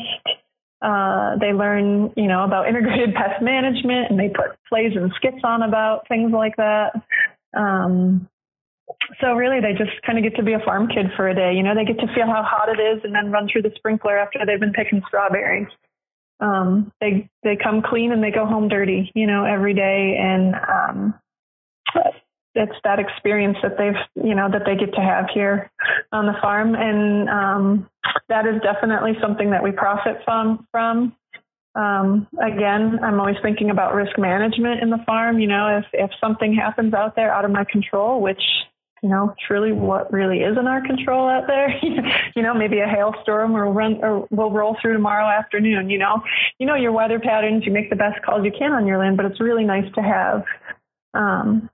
[0.81, 5.41] Uh, they learn, you know, about integrated pest management, and they put plays and skits
[5.43, 6.93] on about things like that.
[7.55, 8.27] Um,
[9.19, 11.53] so really they just kind of get to be a farm kid for a day
[11.55, 11.75] you know?
[11.75, 14.39] They get to feel how hot it is and then run through the sprinkler after
[14.45, 15.67] they've been picking strawberries.
[16.39, 20.55] Um they they come clean and they go home dirty you know every day and
[20.55, 21.13] um
[22.53, 25.71] it's that experience that they've you know that they get to have here
[26.11, 27.89] on the farm and um
[28.29, 31.15] that is definitely something that we profit from from.
[31.73, 35.39] Um, again, I'm always thinking about risk management in the farm.
[35.39, 38.41] You know, if if something happens out there out of my control, which
[39.01, 41.73] you know, truly what really is in our control out there.
[42.35, 45.89] you know, maybe a hailstorm will run or will roll through tomorrow afternoon.
[45.89, 46.21] You know,
[46.59, 47.63] you know your weather patterns.
[47.65, 50.01] You make the best calls you can on your land, but it's really nice to
[50.01, 50.43] have
[51.13, 51.69] um,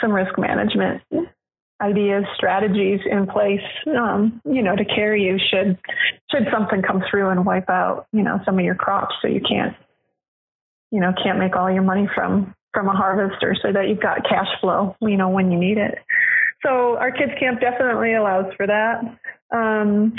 [0.00, 1.02] some risk management
[1.80, 3.60] ideas, strategies in place,
[3.98, 5.78] um, you know, to carry you should
[6.30, 9.40] should something come through and wipe out, you know, some of your crops, so you
[9.46, 9.76] can't,
[10.90, 14.26] you know, can't make all your money from from a harvester, so that you've got
[14.28, 15.98] cash flow, you know, when you need it.
[16.64, 19.00] So our kids camp definitely allows for that.
[19.54, 20.14] Um,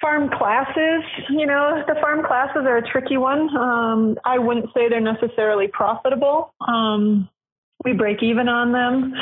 [0.00, 3.48] farm classes, you know, the farm classes are a tricky one.
[3.56, 6.54] Um, I wouldn't say they're necessarily profitable.
[6.66, 7.28] Um,
[7.84, 9.14] we break even on them.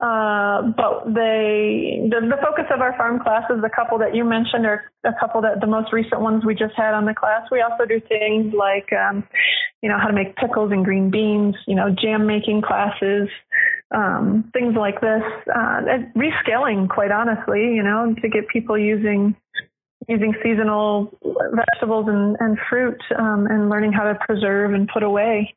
[0.00, 4.66] Uh, but they, the, the, focus of our farm classes, the couple that you mentioned
[4.66, 7.42] are a couple that the most recent ones we just had on the class.
[7.52, 9.22] We also do things like, um,
[9.80, 13.28] you know, how to make pickles and green beans, you know, jam making classes,
[13.94, 15.22] um, things like this,
[15.54, 15.80] uh,
[16.16, 19.36] rescaling, quite honestly, you know, to get people using
[20.08, 21.16] using seasonal
[21.54, 25.54] vegetables and, and fruit um, and learning how to preserve and put away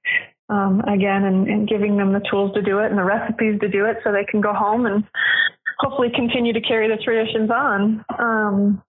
[0.49, 3.67] um, again and, and giving them the tools to do it and the recipes to
[3.67, 5.03] do it so they can go home and
[5.79, 8.05] hopefully continue to carry the traditions on.
[8.19, 8.83] Um,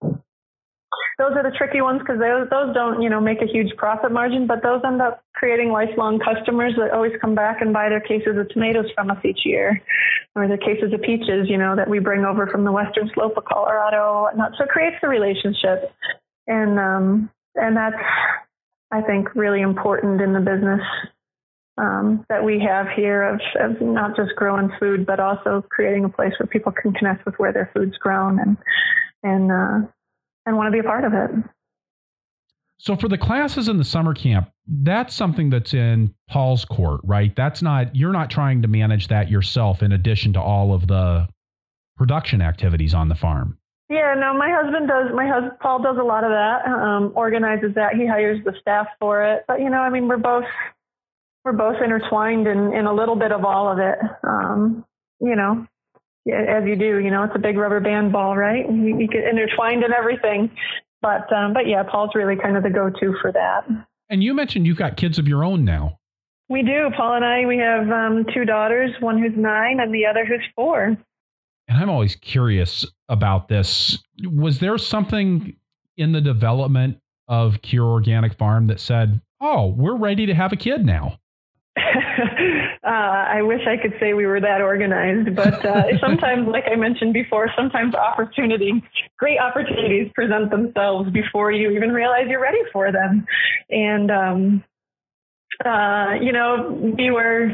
[1.18, 4.12] those are the tricky ones because those those don't you know make a huge profit
[4.12, 8.00] margin, but those end up creating lifelong customers that always come back and buy their
[8.00, 9.80] cases of tomatoes from us each year,
[10.34, 13.36] or their cases of peaches, you know, that we bring over from the western slope
[13.36, 14.52] of Colorado or whatnot.
[14.58, 15.90] So it creates the relationship,
[16.46, 18.02] and um, and that's
[18.90, 20.80] I think really important in the business
[21.78, 26.08] um, that we have here of, of, not just growing food, but also creating a
[26.08, 28.56] place where people can connect with where their food's grown and
[29.22, 29.88] and uh,
[30.46, 31.30] and want to be a part of it.
[32.78, 37.34] So for the classes in the summer camp, that's something that's in Paul's court, right?
[37.34, 41.26] That's not you're not trying to manage that yourself in addition to all of the
[41.96, 43.58] production activities on the farm.
[43.88, 45.06] Yeah, no, my husband does.
[45.14, 46.66] My husband Paul does a lot of that.
[46.66, 47.94] Um, organizes that.
[47.94, 49.44] He hires the staff for it.
[49.46, 50.44] But you know, I mean, we're both
[51.44, 53.98] we're both intertwined in, in a little bit of all of it.
[54.24, 54.84] Um,
[55.20, 55.66] you know,
[56.32, 58.64] as you do, you know, it's a big rubber band ball, right?
[58.68, 60.50] You, get intertwined in everything.
[61.02, 63.66] But um, but yeah, Paul's really kind of the go-to for that.
[64.08, 65.98] And you mentioned you've got kids of your own now.
[66.48, 66.90] We do.
[66.96, 70.44] Paul and I, we have um, two daughters, one who's nine and the other who's
[70.54, 70.96] four.
[71.68, 73.98] And I'm always curious about this.
[74.22, 75.56] Was there something
[75.96, 76.98] in the development
[77.28, 81.18] of Cure Organic Farm that said, oh, we're ready to have a kid now?
[82.84, 86.76] uh, I wish I could say we were that organized, but uh, sometimes, like I
[86.76, 88.82] mentioned before, sometimes opportunity,
[89.18, 93.26] great opportunities present themselves before you even realize you're ready for them.
[93.68, 94.64] And, um,
[95.64, 97.48] uh, you know, we were,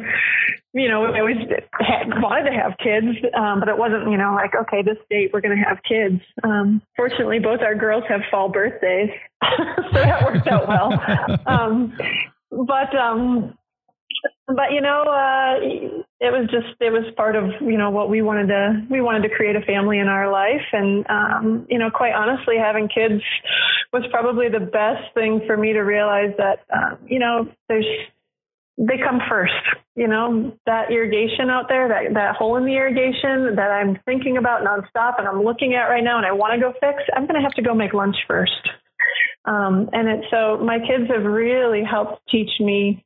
[0.72, 1.36] you know, we always
[1.72, 3.06] had, wanted to have kids,
[3.36, 6.22] um, but it wasn't, you know, like, okay, this date we're going to have kids.
[6.44, 9.10] Um, fortunately, both our girls have fall birthdays,
[9.42, 10.92] so that worked out well.
[11.46, 11.96] Um,
[12.50, 13.54] but, um,
[14.46, 15.58] but you know, uh,
[16.20, 19.22] it was just it was part of you know what we wanted to we wanted
[19.28, 23.22] to create a family in our life, and um, you know, quite honestly, having kids
[23.92, 27.86] was probably the best thing for me to realize that um, you know there's
[28.78, 29.52] they come first.
[29.94, 34.38] You know, that irrigation out there, that, that hole in the irrigation that I'm thinking
[34.38, 37.26] about nonstop and I'm looking at right now and I want to go fix, I'm
[37.26, 38.70] going to have to go make lunch first.
[39.44, 43.04] Um, and it, so my kids have really helped teach me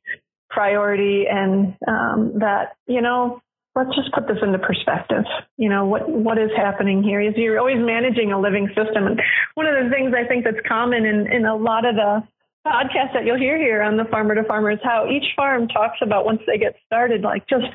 [0.49, 3.41] priority and um, that you know
[3.77, 5.23] let's just put this into perspective.
[5.57, 9.05] You know what what is happening here is you're always managing a living system.
[9.05, 9.21] And
[9.53, 12.23] one of the things i think that's common in in a lot of the
[12.65, 15.97] podcasts that you'll hear here on the farmer to farmer is how each farm talks
[16.01, 17.67] about once they get started like just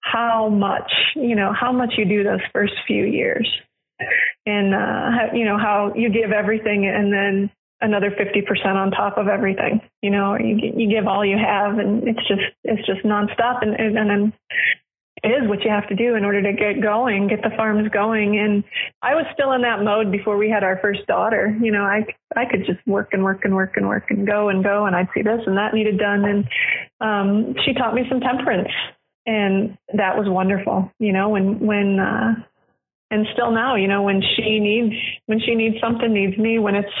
[0.00, 3.48] how much you know how much you do those first few years.
[4.46, 7.50] And uh you know how you give everything and then
[7.80, 9.80] another 50% on top of everything.
[10.02, 13.62] You know, you, you give all you have and it's just, it's just nonstop.
[13.62, 14.32] And, and, then
[15.22, 17.88] it is what you have to do in order to get going, get the farms
[17.90, 18.38] going.
[18.38, 18.64] And
[19.02, 21.56] I was still in that mode before we had our first daughter.
[21.60, 22.06] You know, I,
[22.36, 24.86] I could just work and work and work and work and go and go.
[24.86, 26.24] And I'd see this and that needed done.
[26.24, 26.48] And,
[27.00, 28.72] um, she taught me some temperance
[29.26, 30.90] and that was wonderful.
[30.98, 32.34] You know, when, when, uh,
[33.10, 34.94] and still now, you know, when she needs,
[35.26, 36.92] when she needs something, needs me, when it's,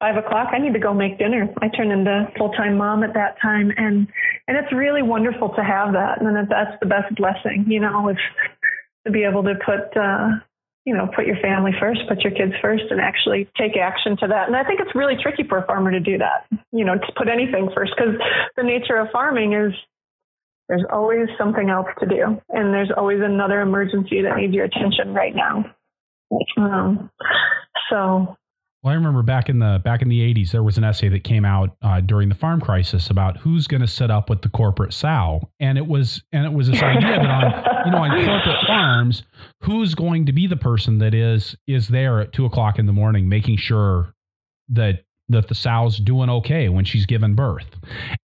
[0.00, 1.48] five o'clock, I need to go make dinner.
[1.62, 4.08] I turn into full time mom at that time, and
[4.48, 8.16] and it's really wonderful to have that, and that's the best blessing, you know, is
[9.06, 9.96] to be able to put.
[9.96, 10.40] uh
[10.86, 14.26] you know, put your family first, put your kids first, and actually take action to
[14.26, 14.48] that.
[14.48, 17.12] And I think it's really tricky for a farmer to do that, you know, to
[17.18, 18.14] put anything first, because
[18.56, 19.74] the nature of farming is
[20.70, 25.12] there's always something else to do, and there's always another emergency that needs your attention
[25.12, 25.66] right now.
[26.56, 27.10] Um,
[27.90, 28.38] so
[28.82, 31.22] Well, I remember back in the back in the '80s, there was an essay that
[31.22, 34.48] came out uh, during the farm crisis about who's going to sit up with the
[34.48, 38.24] corporate sow, and it was and it was this idea that on you know on
[38.24, 39.22] corporate farms,
[39.60, 42.92] who's going to be the person that is is there at two o'clock in the
[42.92, 44.14] morning, making sure
[44.70, 47.76] that that the sow's doing okay when she's given birth,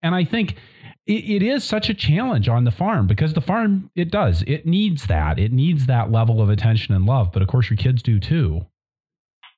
[0.02, 0.56] and I think
[1.06, 4.42] it is such a challenge on the farm because the farm it does.
[4.46, 5.38] It needs that.
[5.38, 8.66] It needs that level of attention and love, but of course your kids do too.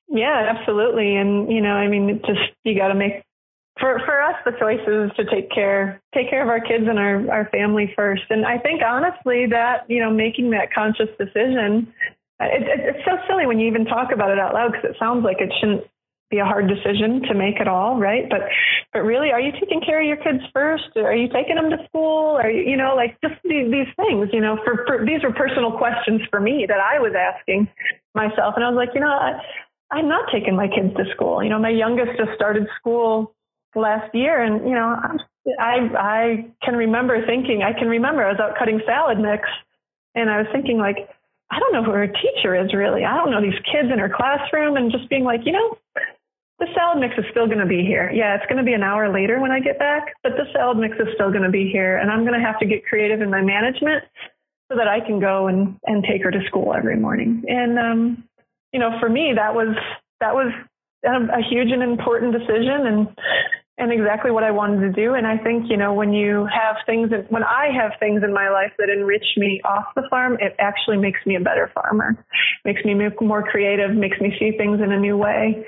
[0.09, 1.15] Yeah, absolutely.
[1.15, 3.23] And you know, I mean, just you got to make
[3.79, 6.97] for for us the choice is to take care take care of our kids and
[6.99, 8.23] our our family first.
[8.29, 11.93] And I think honestly that you know making that conscious decision,
[12.39, 14.95] it, it, it's so silly when you even talk about it out loud because it
[14.99, 15.83] sounds like it shouldn't
[16.31, 18.25] be a hard decision to make at all, right?
[18.29, 18.41] But
[18.93, 20.89] but really, are you taking care of your kids first?
[20.97, 22.35] Are you taking them to school?
[22.41, 24.29] Are you you know like just these these things?
[24.33, 27.69] You know, for, for these were personal questions for me that I was asking
[28.15, 29.13] myself, and I was like, you know.
[29.13, 29.39] I,
[29.91, 31.43] I'm not taking my kids to school.
[31.43, 33.33] You know, my youngest just started school
[33.75, 34.95] last year, and you know,
[35.59, 37.63] I I can remember thinking.
[37.63, 39.49] I can remember I was out cutting salad mix,
[40.15, 41.09] and I was thinking like,
[41.51, 43.03] I don't know who her teacher is really.
[43.03, 45.77] I don't know these kids in her classroom, and just being like, you know,
[46.59, 48.11] the salad mix is still going to be here.
[48.13, 50.77] Yeah, it's going to be an hour later when I get back, but the salad
[50.77, 53.21] mix is still going to be here, and I'm going to have to get creative
[53.21, 54.03] in my management
[54.71, 57.43] so that I can go and and take her to school every morning.
[57.47, 58.28] And um,
[58.73, 59.75] you know, for me, that was
[60.21, 60.51] that was
[61.05, 63.07] a, huge and important decision, and
[63.79, 65.13] and exactly what I wanted to do.
[65.13, 68.49] And I think, you know, when you have things, when I have things in my
[68.49, 72.23] life that enrich me off the farm, it actually makes me a better farmer,
[72.65, 75.65] makes me more creative, makes me see things in a new way.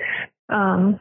[0.50, 1.00] Um,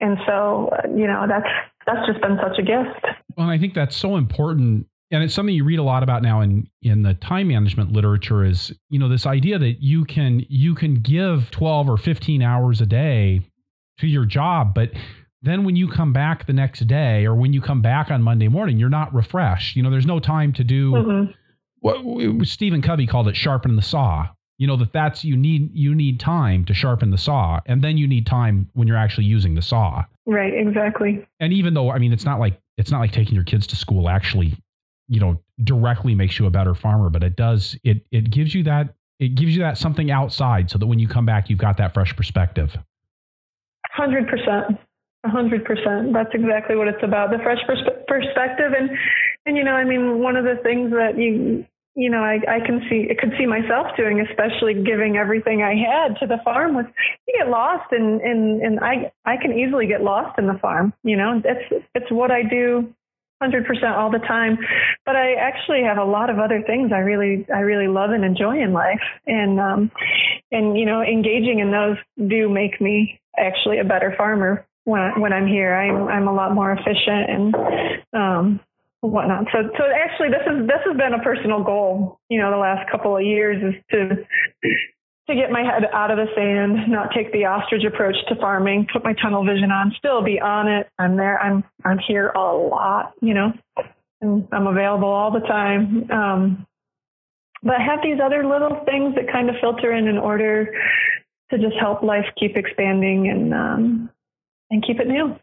[0.00, 1.48] and so, you know, that's,
[1.86, 3.04] that's just been such a gift.
[3.36, 6.40] Well, I think that's so important and it's something you read a lot about now
[6.40, 10.74] in in the time management literature is you know this idea that you can you
[10.74, 13.40] can give 12 or 15 hours a day
[13.98, 14.90] to your job but
[15.40, 18.48] then when you come back the next day or when you come back on Monday
[18.48, 19.76] morning you're not refreshed.
[19.76, 21.32] You know there's no time to do mm-hmm.
[21.80, 24.28] what Stephen Covey called it sharpen the saw.
[24.58, 27.98] You know that that's you need you need time to sharpen the saw and then
[27.98, 30.04] you need time when you're actually using the saw.
[30.26, 31.24] Right exactly.
[31.38, 33.76] And even though i mean it's not like it's not like taking your kids to
[33.76, 34.56] school actually
[35.08, 38.62] you know directly makes you a better farmer but it does it it gives you
[38.62, 41.76] that it gives you that something outside so that when you come back you've got
[41.76, 42.76] that fresh perspective.
[43.98, 44.78] 100%
[45.26, 48.72] 100% that's exactly what it's about the fresh pers- perspective.
[48.76, 48.90] And
[49.46, 52.60] and you know i mean one of the things that you you know I, I
[52.60, 56.74] can see I could see myself doing especially giving everything i had to the farm
[56.74, 56.86] was
[57.28, 60.92] you get lost and and and i i can easily get lost in the farm
[61.02, 61.40] you know?
[61.44, 62.92] It's it's what i do
[63.50, 64.58] 100% all the time.
[65.04, 68.24] But i actually have a lot of other things i really i really love and
[68.24, 69.02] enjoy in life.
[69.26, 69.90] And um
[70.50, 71.96] and you know engaging in those
[72.28, 75.74] do make me actually a better farmer when I, when i'm here.
[75.74, 77.54] I'm i'm a lot more efficient and
[78.12, 78.60] um
[79.00, 79.46] whatnot.
[79.52, 82.90] So so actually this is this has been a personal goal you know the last
[82.90, 84.24] couple of years is to
[85.28, 88.86] to get my head out of the sand, not take the ostrich approach to farming,
[88.92, 90.88] put my tunnel vision on, still be on it.
[90.98, 91.40] I'm there.
[91.40, 93.52] I'm I'm here a lot, you know,
[94.20, 96.10] and I'm available all the time.
[96.10, 96.66] Um,
[97.62, 100.66] but I have these other little things that kind of filter in in order
[101.50, 104.10] to just help life keep expanding and um,
[104.70, 105.36] and keep it new.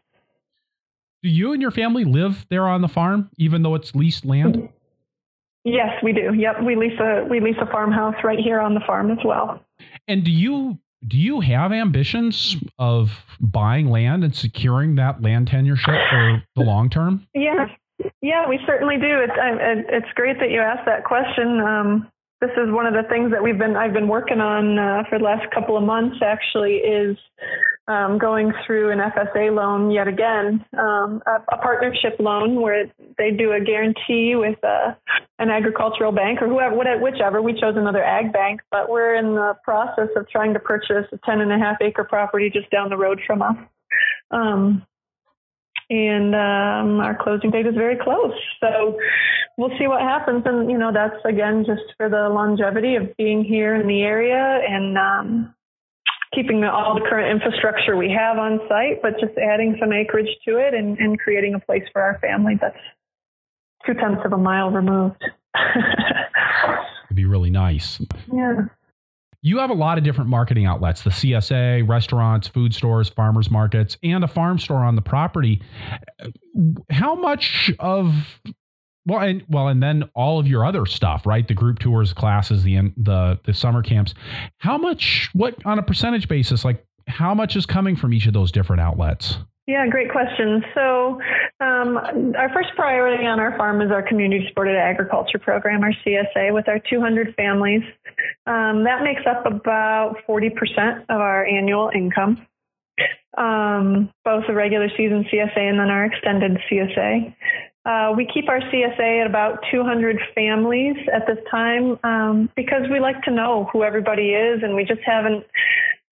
[1.22, 4.68] Do you and your family live there on the farm, even though it's leased land?
[5.64, 6.34] Yes, we do.
[6.34, 9.60] Yep, we lease a we lease a farmhouse right here on the farm as well.
[10.08, 13.10] And do you do you have ambitions of
[13.40, 17.26] buying land and securing that land tenureship for the long term?
[17.34, 17.66] Yeah,
[18.20, 19.20] yeah, we certainly do.
[19.20, 21.60] It's it's great that you asked that question.
[21.60, 22.11] Um,
[22.42, 25.18] this is one of the things that we've been I've been working on uh, for
[25.20, 26.16] the last couple of months.
[26.20, 27.16] Actually, is
[27.86, 33.30] um, going through an FSA loan yet again, um, a, a, partnership loan where they
[33.30, 34.92] do a guarantee with uh,
[35.38, 37.40] an agricultural bank or whoever, whichever.
[37.40, 41.18] We chose another ag bank, but we're in the process of trying to purchase a
[41.24, 43.56] 10 and a half acre property just down the road from us.
[44.32, 44.84] Um,
[45.92, 48.32] and um, our closing date is very close.
[48.60, 48.98] So
[49.58, 50.42] we'll see what happens.
[50.46, 54.60] And, you know, that's again just for the longevity of being here in the area
[54.66, 55.54] and, um,
[56.34, 60.34] keeping the, all the current infrastructure we have on site, but just adding some acreage
[60.48, 62.74] to it and, and creating a place for our family that's
[63.84, 65.22] two tenths of a mile removed.
[67.04, 68.00] It'd be really nice.
[68.32, 68.62] Yeah.
[69.42, 73.96] You have a lot of different marketing outlets the CSA, restaurants, food stores, farmers markets,
[74.02, 75.60] and a farm store on the property.
[76.90, 78.14] How much of
[79.04, 81.46] well, and well, and then all of your other stuff, right?
[81.46, 84.14] The group tours, classes, the the the summer camps.
[84.58, 85.28] How much?
[85.32, 86.64] What on a percentage basis?
[86.64, 89.38] Like, how much is coming from each of those different outlets?
[89.66, 90.64] Yeah, great question.
[90.74, 91.20] So,
[91.60, 91.96] um,
[92.36, 96.68] our first priority on our farm is our community supported agriculture program, our CSA, with
[96.68, 97.82] our 200 families.
[98.46, 102.44] Um, that makes up about 40% of our annual income,
[103.38, 107.32] um, both the regular season CSA and then our extended CSA.
[107.84, 112.98] Uh, we keep our CSA at about 200 families at this time um, because we
[112.98, 115.44] like to know who everybody is, and we just haven't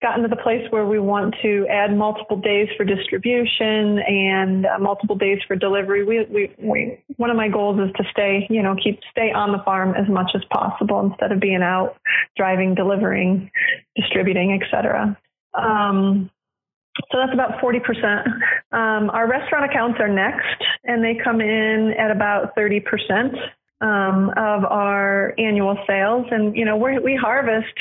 [0.01, 4.79] gotten to the place where we want to add multiple days for distribution and uh,
[4.79, 6.03] multiple days for delivery.
[6.03, 9.51] We, we, we, one of my goals is to stay, you know, keep stay on
[9.51, 11.97] the farm as much as possible instead of being out
[12.35, 13.51] driving, delivering,
[13.95, 15.17] distributing, etc.
[15.53, 16.31] Um,
[17.11, 18.25] so that's about 40%.
[18.71, 22.81] Um, our restaurant accounts are next, and they come in at about 30%
[23.81, 26.27] um, of our annual sales.
[26.31, 27.73] And, you know, we we harvest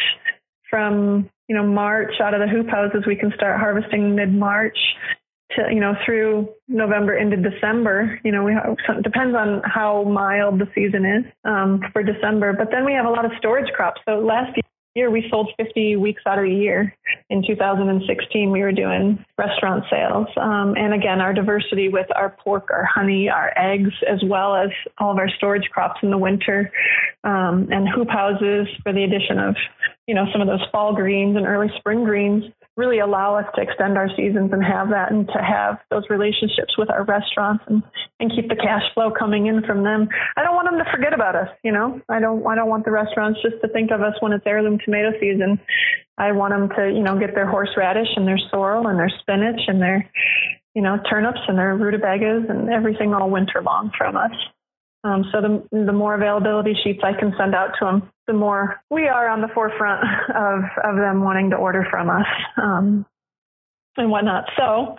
[0.69, 3.03] from, you know, March out of the hoop houses.
[3.09, 4.79] We can start harvesting mid March
[5.57, 8.21] to, you know, through November into December.
[8.25, 12.53] You know, we have, it depends on how mild the season is um, for December.
[12.53, 14.01] But then we have a lot of storage crops.
[14.09, 14.63] So last year,
[14.95, 16.95] year we sold 50 weeks out of the year.
[17.29, 20.27] In 2016, we were doing restaurant sales.
[20.37, 24.71] Um, and again, our diversity with our pork, our honey, our eggs, as well as
[24.99, 26.73] all of our storage crops in the winter,
[27.25, 29.55] um, and hoop houses for the addition of,
[30.07, 32.45] you know, some of those fall greens and early spring greens
[32.77, 36.79] really allow us to extend our seasons and have that and to have those relationships
[36.79, 37.83] with our restaurants and,
[38.21, 40.09] and keep the cash flow coming in from them.
[40.37, 42.01] I don't want them to forget about us, you know.
[42.09, 44.79] I don't I don't want the restaurants just to think of us when it's heirloom
[44.85, 45.61] tomato season.
[46.19, 49.61] I want them to, you know, get their horseradish and their sorrel and their spinach
[49.67, 50.09] and their,
[50.75, 54.33] you know, turnips and their rutabagas and everything all winter long from us.
[55.03, 58.81] Um, so the, the more availability sheets I can send out to them, the more
[58.91, 60.05] we are on the forefront
[60.35, 63.07] of, of them wanting to order from us um,
[63.97, 64.45] and whatnot.
[64.57, 64.97] So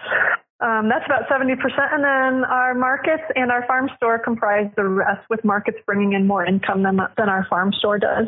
[0.59, 1.57] um, that's about 70%.
[1.93, 6.25] And then our markets and our farm store comprise the rest, with markets bringing in
[6.25, 8.27] more income than, than our farm store does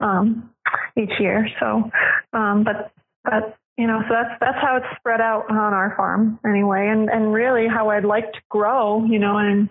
[0.00, 0.50] um,
[0.96, 1.48] each year.
[1.58, 1.90] So,
[2.32, 2.92] um, but,
[3.24, 7.10] but you know, so that's that's how it's spread out on our farm anyway, and
[7.10, 9.68] and really how I'd like to grow, you know, and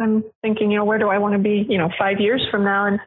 [0.00, 2.64] I'm thinking, you know, where do I want to be, you know, five years from
[2.64, 2.86] now?
[2.86, 3.00] And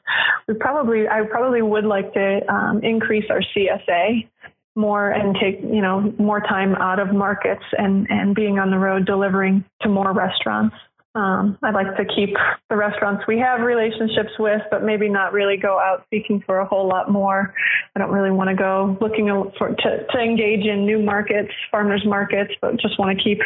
[0.47, 4.27] we probably, I probably would like to um, increase our CSA
[4.75, 8.77] more and take, you know, more time out of markets and, and being on the
[8.77, 10.75] road delivering to more restaurants.
[11.13, 12.35] Um, I'd like to keep
[12.69, 16.65] the restaurants we have relationships with, but maybe not really go out seeking for a
[16.65, 17.53] whole lot more.
[17.95, 19.27] I don't really want to go looking
[19.57, 23.39] for to, to engage in new markets, farmers markets, but just want to keep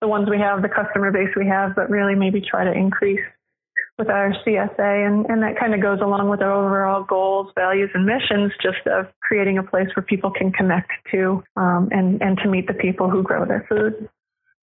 [0.00, 3.20] the ones we have, the customer base we have, but really maybe try to increase
[3.98, 5.06] with our CSA.
[5.06, 8.86] And, and that kind of goes along with our overall goals, values, and missions, just
[8.86, 12.74] of creating a place where people can connect to um, and, and to meet the
[12.74, 14.08] people who grow their food.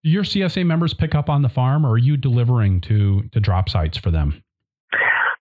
[0.06, 3.70] Your CSA members pick up on the farm, or are you delivering to to drop
[3.70, 4.44] sites for them?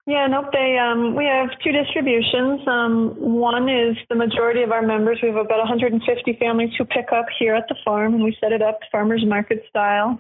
[0.06, 0.46] Yeah, nope.
[0.52, 2.66] They um, we have two distributions.
[2.66, 5.18] Um, one is the majority of our members.
[5.22, 6.00] We have about 150
[6.40, 9.64] families who pick up here at the farm, and we set it up farmers market
[9.68, 10.18] style.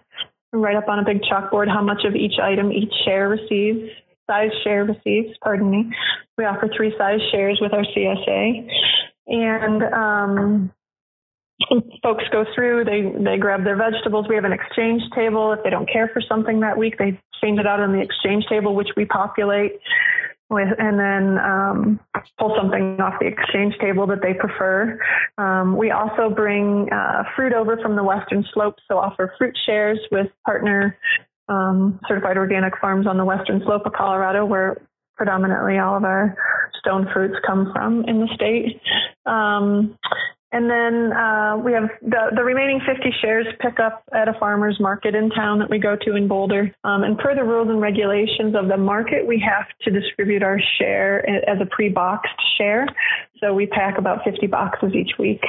[0.52, 3.88] We write up on a big chalkboard how much of each item each share receives,
[4.28, 5.38] size share receives.
[5.42, 5.90] Pardon me.
[6.36, 8.68] We offer three size shares with our CSA,
[9.26, 10.72] and um,
[12.02, 14.26] folks go through, they they grab their vegetables.
[14.28, 15.52] We have an exchange table.
[15.52, 18.46] If they don't care for something that week, they change it out on the exchange
[18.48, 19.72] table, which we populate
[20.50, 22.00] with, and then um,
[22.38, 24.98] pull something off the exchange table that they prefer.
[25.38, 29.98] Um, we also bring uh, fruit over from the western slope, so offer fruit shares
[30.10, 30.96] with partner
[31.48, 34.80] um, certified organic farms on the western slope of Colorado, where
[35.16, 36.36] predominantly all of our
[36.78, 38.80] stone fruits come from in the state.
[40.54, 44.78] And then uh, we have the, the remaining 50 shares pick up at a farmer's
[44.78, 46.72] market in town that we go to in Boulder.
[46.84, 50.60] Um, and per the rules and regulations of the market, we have to distribute our
[50.78, 52.86] share as a pre boxed share.
[53.40, 55.42] So we pack about 50 boxes each week.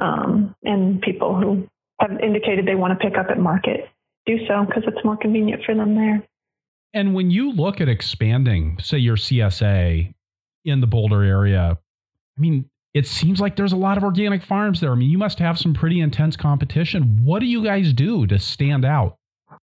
[0.00, 1.68] Um, and people who
[2.00, 3.90] have indicated they want to pick up at market
[4.24, 6.26] do so because it's more convenient for them there.
[6.94, 10.14] And when you look at expanding, say, your CSA
[10.64, 11.78] in the Boulder area,
[12.38, 14.92] I mean, it seems like there's a lot of organic farms there.
[14.92, 17.24] I mean, you must have some pretty intense competition.
[17.24, 19.16] What do you guys do to stand out?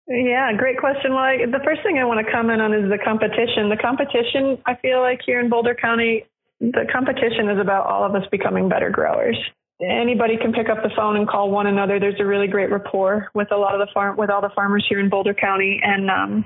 [0.09, 1.13] Yeah, great question.
[1.15, 3.71] Well, I, the first thing I want to comment on is the competition.
[3.71, 6.25] The competition, I feel like here in Boulder County,
[6.61, 9.39] the competition is about all of us becoming better growers.
[9.81, 11.99] Anybody can pick up the phone and call one another.
[11.99, 14.85] There's a really great rapport with a lot of the farm with all the farmers
[14.89, 16.45] here in Boulder County, and um,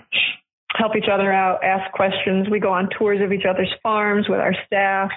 [0.75, 2.49] help each other out, ask questions.
[2.51, 5.11] We go on tours of each other's farms with our staff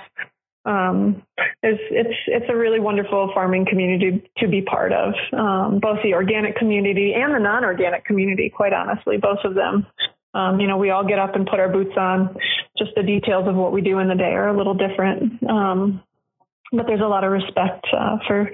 [0.70, 1.24] um,
[1.64, 5.14] it's it's it's a really wonderful farming community to be part of.
[5.34, 9.88] Um, both the organic community and the non-organic community, quite honestly, both of them.
[10.36, 12.38] Um, you know, we all get up and put our boots on.
[12.78, 15.41] Just the details of what we do in the day are a little different.
[15.50, 16.04] Um,
[16.72, 18.48] but there's a lot of respect uh, for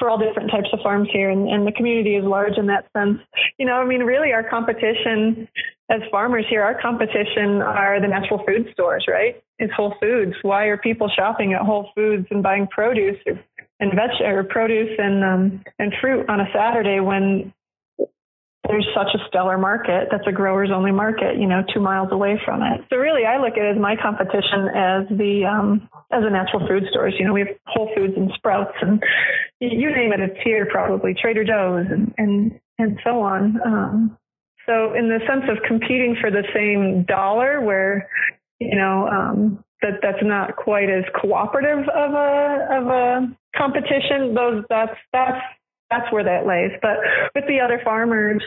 [0.00, 2.86] for all different types of farms here, and, and the community is large in that
[2.96, 3.20] sense.
[3.58, 5.46] You know, I mean, really, our competition
[5.88, 9.40] as farmers here, our competition are the natural food stores, right?
[9.60, 10.32] It's Whole Foods.
[10.40, 13.18] Why are people shopping at Whole Foods and buying produce
[13.78, 17.52] and veg or produce and um, and fruit on a Saturday when
[18.66, 22.40] there's such a stellar market that's a growers only market, you know, two miles away
[22.44, 22.80] from it.
[22.88, 26.66] So really I look at it as my competition as the um as a natural
[26.66, 27.14] food stores.
[27.18, 29.02] You know, we have Whole Foods and Sprouts and
[29.60, 33.60] you name it, it's here probably, Trader Joe's and and, and so on.
[33.64, 34.18] Um
[34.66, 38.08] so in the sense of competing for the same dollar where,
[38.60, 44.64] you know, um that that's not quite as cooperative of a of a competition, those
[44.68, 45.40] that's that's
[45.90, 46.70] that's where that lays.
[46.80, 46.98] But
[47.34, 48.42] with the other farmers,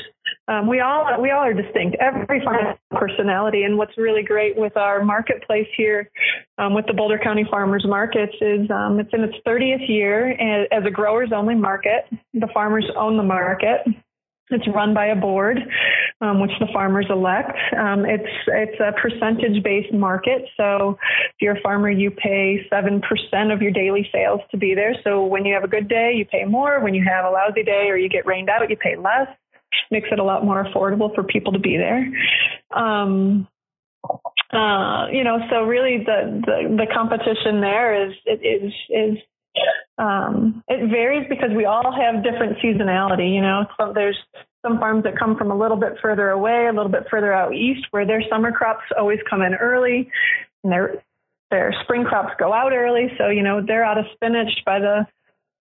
[0.47, 1.97] um, we all we all are distinct.
[1.99, 6.09] Every farm has personality, and what's really great with our marketplace here,
[6.57, 10.31] um, with the Boulder County Farmers Markets, is um, it's in its 30th year
[10.71, 12.05] as a growers only market.
[12.33, 13.81] The farmers own the market.
[14.53, 15.57] It's run by a board,
[16.21, 17.57] um, which the farmers elect.
[17.77, 20.45] Um, it's it's a percentage based market.
[20.55, 24.73] So if you're a farmer, you pay seven percent of your daily sales to be
[24.75, 24.95] there.
[25.03, 26.79] So when you have a good day, you pay more.
[26.79, 29.27] When you have a lousy day or you get rained out, you pay less.
[29.91, 32.07] Makes it a lot more affordable for people to be there.
[32.71, 33.47] Um,
[34.51, 39.17] uh, you know, so really the, the, the competition there is is is
[39.97, 43.33] um, it varies because we all have different seasonality.
[43.33, 44.17] You know, so there's
[44.65, 47.53] some farms that come from a little bit further away, a little bit further out
[47.53, 50.09] east, where their summer crops always come in early,
[50.63, 51.03] and their
[51.51, 53.11] their spring crops go out early.
[53.17, 55.05] So you know they're out of spinach by the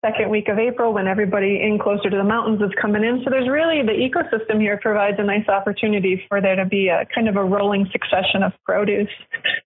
[0.05, 3.21] second week of April when everybody in closer to the mountains is coming in.
[3.23, 7.05] So there's really the ecosystem here provides a nice opportunity for there to be a
[7.13, 9.09] kind of a rolling succession of produce.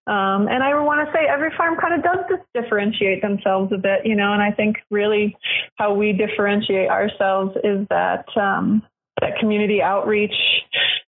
[0.06, 4.06] Um, and I want to say every farm kind of does differentiate themselves a bit,
[4.06, 5.36] you know, and I think really
[5.76, 8.82] how we differentiate ourselves is that, um,
[9.20, 10.34] that community outreach,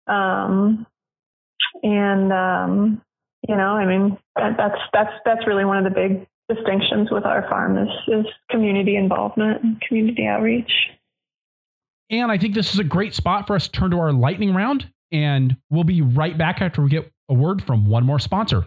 [0.06, 0.86] um,
[1.82, 3.02] and, um,
[3.48, 7.48] you know, I mean, that's, that's, that's really one of the big distinctions with our
[7.48, 10.70] farm is, is community involvement and community outreach.
[12.10, 14.54] And I think this is a great spot for us to turn to our lightning
[14.54, 14.90] round.
[15.10, 18.66] And we'll be right back after we get a word from one more sponsor.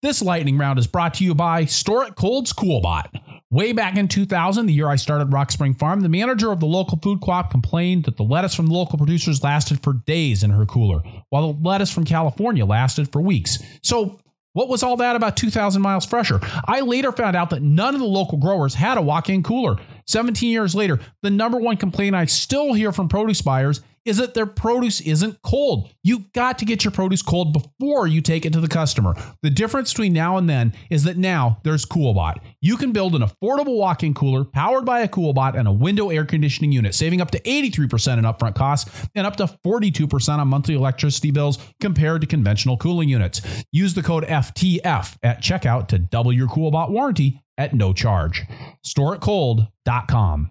[0.00, 3.20] This lightning round is brought to you by Store It Cold's Coolbot.
[3.50, 6.66] Way back in 2000, the year I started Rock Spring Farm, the manager of the
[6.66, 10.50] local food co-op complained that the lettuce from the local producers lasted for days in
[10.50, 13.58] her cooler, while the lettuce from California lasted for weeks.
[13.82, 14.20] So
[14.52, 16.40] what was all that about 2,000 miles fresher?
[16.66, 19.76] I later found out that none of the local growers had a walk in cooler.
[20.08, 24.32] 17 years later, the number one complaint I still hear from produce buyers is that
[24.32, 25.92] their produce isn't cold.
[26.02, 29.14] You've got to get your produce cold before you take it to the customer.
[29.42, 32.36] The difference between now and then is that now there's Coolbot.
[32.62, 36.24] You can build an affordable walk-in cooler powered by a Coolbot and a window air
[36.24, 40.74] conditioning unit, saving up to 83% in upfront costs and up to 42% on monthly
[40.74, 43.42] electricity bills compared to conventional cooling units.
[43.72, 48.44] Use the code FTF at checkout to double your Coolbot warranty at no charge.
[48.86, 50.50] StoreItCold.com.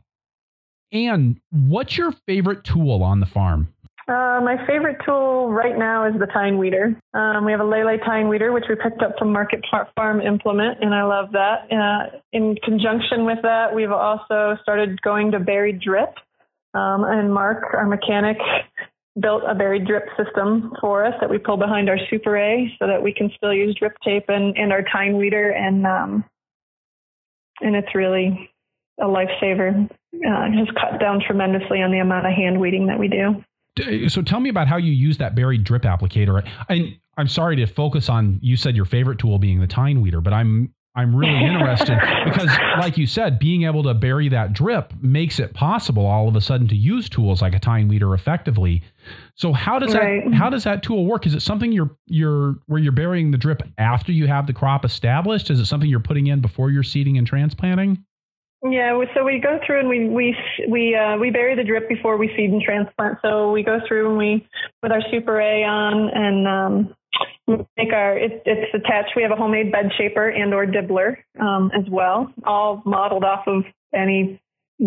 [0.91, 3.73] And what's your favorite tool on the farm?
[4.07, 6.97] Uh, my favorite tool right now is the tine weeder.
[7.13, 9.65] Um, we have a Lely tine weeder, which we picked up from Market
[9.97, 11.67] Farm Implement, and I love that.
[11.69, 16.13] Uh, in conjunction with that, we've also started going to buried drip.
[16.73, 18.37] Um, and Mark, our mechanic,
[19.19, 22.87] built a buried drip system for us that we pull behind our Super A so
[22.87, 25.49] that we can still use drip tape and, and our tine weeder.
[25.49, 26.23] And, um,
[27.61, 28.49] and it's really
[28.99, 29.89] a lifesaver.
[30.15, 33.43] Uh, has cut down tremendously on the amount of hand weeding that we do.
[34.09, 36.47] So tell me about how you use that buried drip applicator.
[36.69, 40.21] I, I'm sorry to focus on you said your favorite tool being the tine weeder,
[40.21, 42.49] but I'm I'm really interested because,
[42.79, 46.41] like you said, being able to bury that drip makes it possible all of a
[46.41, 48.83] sudden to use tools like a tine weeder effectively.
[49.35, 50.23] So how does right.
[50.25, 51.25] that how does that tool work?
[51.27, 54.83] Is it something you're you're where you're burying the drip after you have the crop
[54.83, 55.51] established?
[55.51, 58.03] Is it something you're putting in before you're seeding and transplanting?
[58.63, 60.35] Yeah, so we go through and we we
[60.67, 63.19] we uh, we bury the drip before we seed and transplant.
[63.21, 64.47] So we go through and we
[64.81, 66.95] with our Super A on and um,
[67.47, 69.13] make our it, it's attached.
[69.15, 73.47] We have a homemade bed shaper and or dibbler um, as well, all modeled off
[73.47, 73.63] of
[73.93, 74.39] any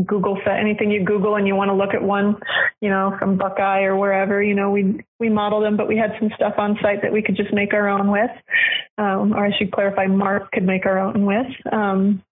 [0.06, 2.36] Google set anything you Google and you want to look at one,
[2.80, 6.14] you know, from Buckeye or wherever, you know, we we model them, but we had
[6.20, 8.30] some stuff on site that we could just make our own with,
[8.98, 11.48] um, or I should clarify, Mark could make our own with.
[11.72, 12.22] Um,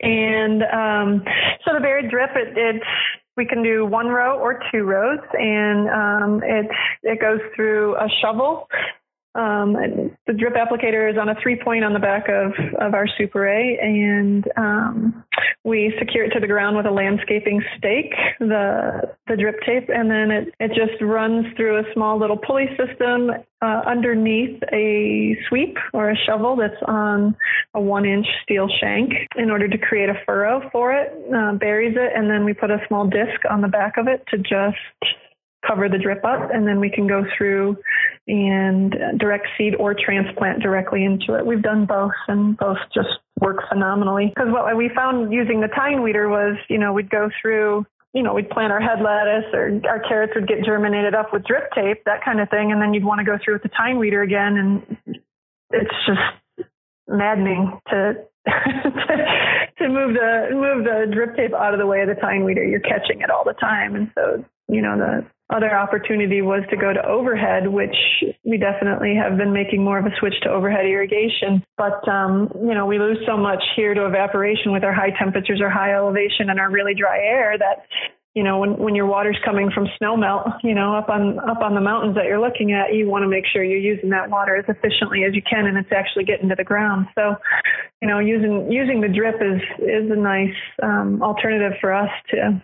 [0.00, 1.24] and um,
[1.64, 2.86] so the buried drip, it, it's
[3.36, 6.70] we can do one row or two rows, and um, it
[7.02, 8.68] it goes through a shovel
[9.34, 9.72] um,
[10.26, 13.48] the drip applicator is on a three point on the back of, of our Super
[13.48, 15.24] A, and um,
[15.64, 20.08] we secure it to the ground with a landscaping stake, the the drip tape, and
[20.08, 23.30] then it, it just runs through a small little pulley system
[23.60, 27.34] uh, underneath a sweep or a shovel that's on
[27.74, 31.96] a one inch steel shank in order to create a furrow for it, uh, buries
[31.96, 34.76] it, and then we put a small disc on the back of it to just
[35.66, 37.76] cover the drip up, and then we can go through
[38.26, 41.44] and direct seed or transplant directly into it.
[41.44, 43.08] We've done both, and both just
[43.40, 44.32] work phenomenally.
[44.34, 48.22] Because what we found using the tine weeder was, you know, we'd go through you
[48.22, 51.70] know, we'd plant our head lettuce or our carrots would get germinated up with drip
[51.74, 52.70] tape, that kind of thing.
[52.70, 54.56] And then you'd want to go through with the tine weeder again.
[54.56, 55.18] And
[55.70, 56.70] it's just
[57.08, 58.14] maddening to,
[58.46, 62.64] to move the, move the drip tape out of the way of the tine weeder.
[62.64, 63.96] You're catching it all the time.
[63.96, 67.96] And so, you know, the, other opportunity was to go to overhead, which
[68.42, 71.62] we definitely have been making more of a switch to overhead irrigation.
[71.78, 75.60] But, um, you know, we lose so much here to evaporation with our high temperatures
[75.62, 77.86] or high elevation and our really dry air that,
[78.34, 81.62] you know, when, when your water's coming from snow melt, you know, up on, up
[81.62, 84.28] on the mountains that you're looking at, you want to make sure you're using that
[84.28, 87.06] water as efficiently as you can and it's actually getting to the ground.
[87.14, 87.36] So,
[88.02, 92.60] you know, using, using the drip is, is a nice, um, alternative for us to,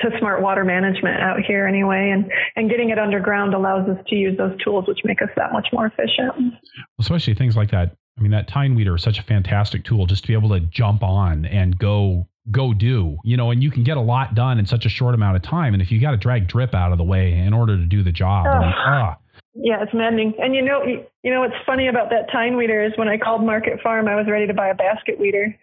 [0.00, 4.16] to smart water management out here anyway and and getting it underground allows us to
[4.16, 6.54] use those tools which make us that much more efficient.
[7.00, 7.94] Especially things like that.
[8.18, 10.60] I mean that tine weeder is such a fantastic tool just to be able to
[10.60, 14.58] jump on and go go do you know and you can get a lot done
[14.58, 15.74] in such a short amount of time.
[15.74, 18.02] And if you got to drag drip out of the way in order to do
[18.02, 19.16] the job mean, ah.
[19.54, 22.92] yeah it's maddening and you know you know what's funny about that tine weeder is
[22.96, 25.56] when i called market farm i was ready to buy a basket weeder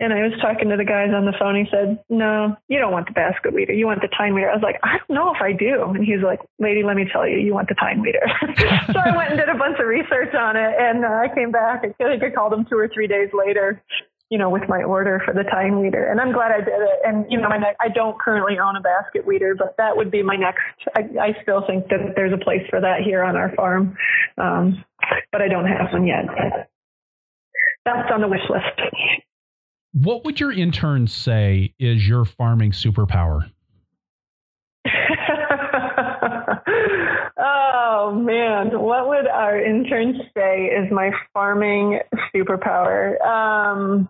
[0.00, 1.54] and I was talking to the guys on the phone.
[1.54, 3.72] He said, No, you don't want the basket weeder.
[3.72, 4.50] You want the tine weeder.
[4.50, 5.94] I was like, I don't know if I do.
[5.94, 8.26] And he's like, Lady, let me tell you, you want the tine weeder.
[8.92, 10.74] so I went and did a bunch of research on it.
[10.78, 11.86] And uh, I came back.
[11.86, 13.80] I think I called him two or three days later,
[14.30, 16.10] you know, with my order for the tine weeder.
[16.10, 16.98] And I'm glad I did it.
[17.06, 20.10] And, you know, my ne- I don't currently own a basket weeder, but that would
[20.10, 20.66] be my next.
[20.96, 23.96] I, I still think that there's a place for that here on our farm.
[24.42, 24.84] Um,
[25.30, 26.26] but I don't have one yet.
[27.84, 28.90] That's on the wish list.
[29.94, 33.48] What would your interns say is your farming superpower?
[37.38, 42.00] oh man, what would our interns say is my farming
[42.34, 43.24] superpower?
[43.24, 44.08] Um,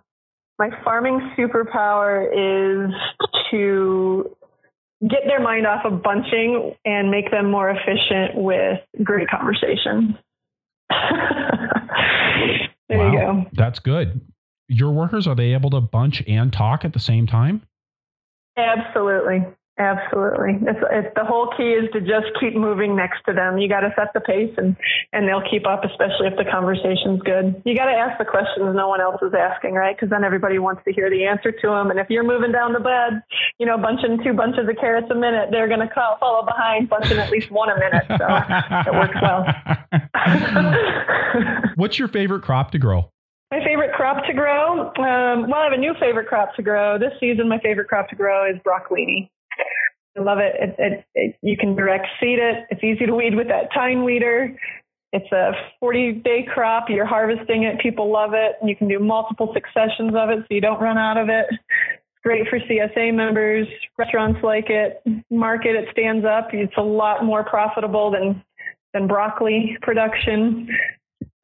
[0.59, 2.91] my farming superpower is
[3.51, 4.35] to
[5.03, 10.17] get their mind off of bunching and make them more efficient with great conversation.
[12.89, 13.45] there wow, you go.
[13.53, 14.23] That's good
[14.69, 17.63] your workers are they able to bunch and talk at the same time?
[18.57, 19.45] Absolutely.
[19.77, 20.55] Absolutely.
[20.71, 23.59] It's, it's the whole key is to just keep moving next to them.
[23.59, 24.77] You got to set the pace and,
[25.13, 27.61] and they'll keep up, especially if the conversation's good.
[27.65, 29.97] You got to ask the questions no one else is asking, right?
[29.97, 31.91] Because then everybody wants to hear the answer to them.
[31.91, 33.21] And if you're moving down the bed,
[33.59, 37.19] you know, bunching two bunches of carrots a minute, they're going to follow behind bunching
[37.19, 38.05] at least one a minute.
[38.07, 38.31] So
[38.87, 39.45] it works well.
[41.75, 43.11] What's your favorite crop to grow?
[43.55, 44.89] My favorite crop to grow?
[44.99, 46.99] Um, well, I have a new favorite crop to grow.
[46.99, 49.31] This season, my favorite crop to grow is broccolini.
[50.19, 50.57] I love it.
[50.59, 51.37] It, it, it.
[51.41, 52.65] You can direct seed it.
[52.71, 54.59] It's easy to weed with that tine weeder.
[55.13, 56.87] It's a 40 day crop.
[56.89, 57.79] You're harvesting it.
[57.79, 58.57] People love it.
[58.65, 61.47] You can do multiple successions of it so you don't run out of it.
[61.49, 63.69] It's great for CSA members.
[63.97, 65.01] Restaurants like it.
[65.31, 66.49] Market, it stands up.
[66.53, 68.43] It's a lot more profitable than,
[68.93, 70.69] than broccoli production.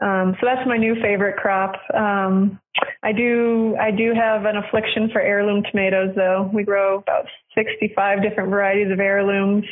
[0.01, 1.75] Um, so that's my new favorite crop.
[1.95, 2.59] Um,
[3.03, 6.51] I do I do have an affliction for heirloom tomatoes though.
[6.53, 9.65] We grow about 65 different varieties of heirlooms,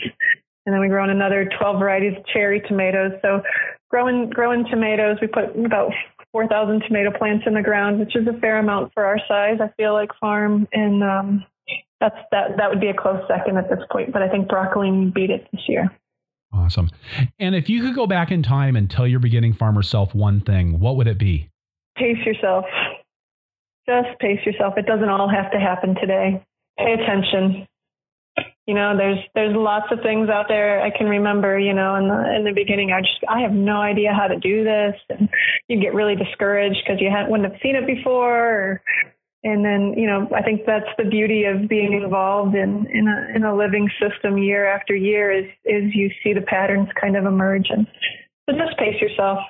[0.66, 3.12] and then we grow another 12 varieties of cherry tomatoes.
[3.22, 3.42] So
[3.90, 5.92] growing growing tomatoes, we put about
[6.32, 9.58] 4,000 tomato plants in the ground, which is a fair amount for our size.
[9.62, 11.44] I feel like farm, and um,
[12.00, 14.12] that's that that would be a close second at this point.
[14.12, 15.90] But I think broccoli beat it this year.
[16.52, 16.90] Awesome.
[17.38, 20.40] And if you could go back in time and tell your beginning farmer self one
[20.40, 21.48] thing, what would it be?
[21.96, 22.64] Pace yourself.
[23.86, 24.74] Just pace yourself.
[24.76, 26.44] It doesn't all have to happen today.
[26.78, 27.66] Pay attention.
[28.66, 31.58] You know, there's there's lots of things out there I can remember.
[31.58, 34.38] You know, in the in the beginning, I just I have no idea how to
[34.38, 35.28] do this, and
[35.68, 38.82] you get really discouraged because you wouldn't have seen it before, or
[39.48, 43.36] and then you know I think that's the beauty of being involved in in a
[43.36, 47.24] in a living system year after year is is you see the patterns kind of
[47.24, 47.86] emerge and
[48.48, 49.40] so just pace yourself,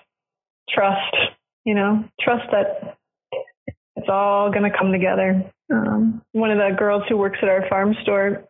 [0.69, 1.17] trust,
[1.65, 2.97] you know, trust that
[3.97, 5.45] it's all going to come together.
[5.73, 8.45] Um, one of the girls who works at our farm store,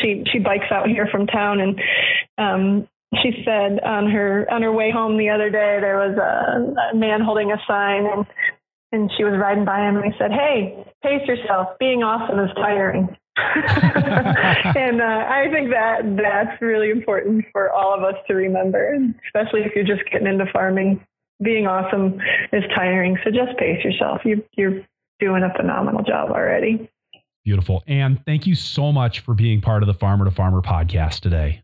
[0.00, 1.80] she she bikes out here from town and
[2.38, 2.88] um,
[3.20, 6.96] she said on her on her way home the other day there was a, a
[6.96, 8.26] man holding a sign and
[8.92, 11.78] and she was riding by him and he said, "Hey, pace yourself.
[11.78, 18.04] Being awesome is tiring." and uh, I think that that's really important for all of
[18.04, 18.94] us to remember,
[19.26, 21.04] especially if you're just getting into farming.
[21.42, 22.20] Being awesome
[22.52, 24.20] is tiring, so just pace yourself.
[24.24, 24.82] You, you're
[25.18, 26.88] doing a phenomenal job already.
[27.44, 27.82] Beautiful.
[27.88, 31.62] And thank you so much for being part of the Farmer to Farmer podcast today.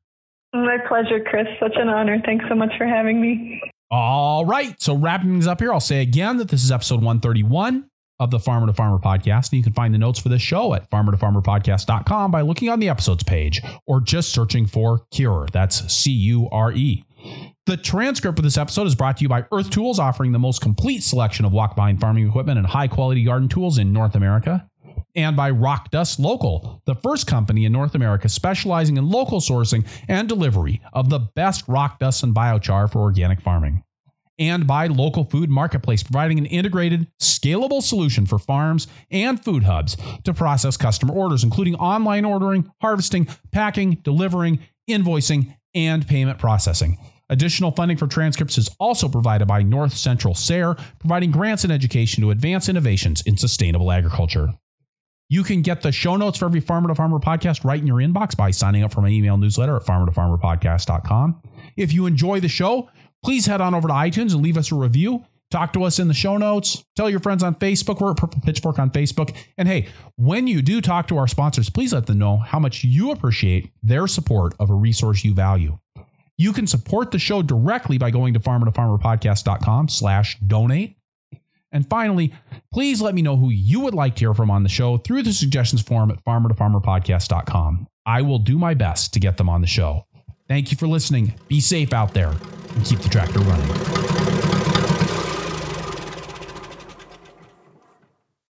[0.53, 1.47] My pleasure, Chris.
[1.61, 2.21] Such an honor.
[2.25, 3.61] Thanks so much for having me.
[3.91, 4.81] All right.
[4.81, 7.89] So, wrapping things up here, I'll say again that this is episode 131
[8.21, 9.51] of the Farmer to Farmer podcast.
[9.51, 12.43] And you can find the notes for this show at farmer to farmer podcast.com by
[12.43, 15.47] looking on the episodes page or just searching for Cure.
[15.53, 17.05] That's C U R E.
[17.67, 20.61] The transcript for this episode is brought to you by Earth Tools, offering the most
[20.61, 24.68] complete selection of walk behind farming equipment and high quality garden tools in North America.
[25.19, 29.85] And by Rock Dust Local, the first company in North America specializing in local sourcing
[30.07, 33.83] and delivery of the best rock dust and biochar for organic farming
[34.39, 39.97] and by Local Food Marketplace, providing an integrated, scalable solution for farms and food hubs
[40.23, 46.97] to process customer orders, including online ordering, harvesting, packing, delivering, invoicing, and payment processing.
[47.29, 52.23] Additional funding for transcripts is also provided by North Central SARE, providing grants and education
[52.23, 54.55] to advance innovations in sustainable agriculture.
[55.31, 57.99] You can get the show notes for every Farmer to Farmer podcast right in your
[57.99, 61.43] inbox by signing up for my email newsletter at farmertofarmerpodcast.com.
[61.77, 62.89] If you enjoy the show,
[63.23, 65.25] please head on over to iTunes and leave us a review.
[65.51, 66.85] Talk to us in the show notes.
[66.95, 68.01] Tell your friends on Facebook.
[68.01, 69.35] We're at Purple Pitchfork on Facebook.
[69.57, 72.85] And hey, when you do talk to our sponsors, please let them know how much
[72.85, 75.79] you appreciate their support of a resource you value.
[76.37, 80.98] You can support the show directly by going to farmertofarmerpodcast.com slash donate.
[81.73, 82.33] And finally,
[82.73, 85.23] please let me know who you would like to hear from on the show through
[85.23, 87.87] the suggestions form at farmertofarmerpodcast.com.
[88.07, 90.07] I will do my best to get them on the show.
[90.49, 91.35] Thank you for listening.
[91.47, 94.48] Be safe out there and keep the tractor running.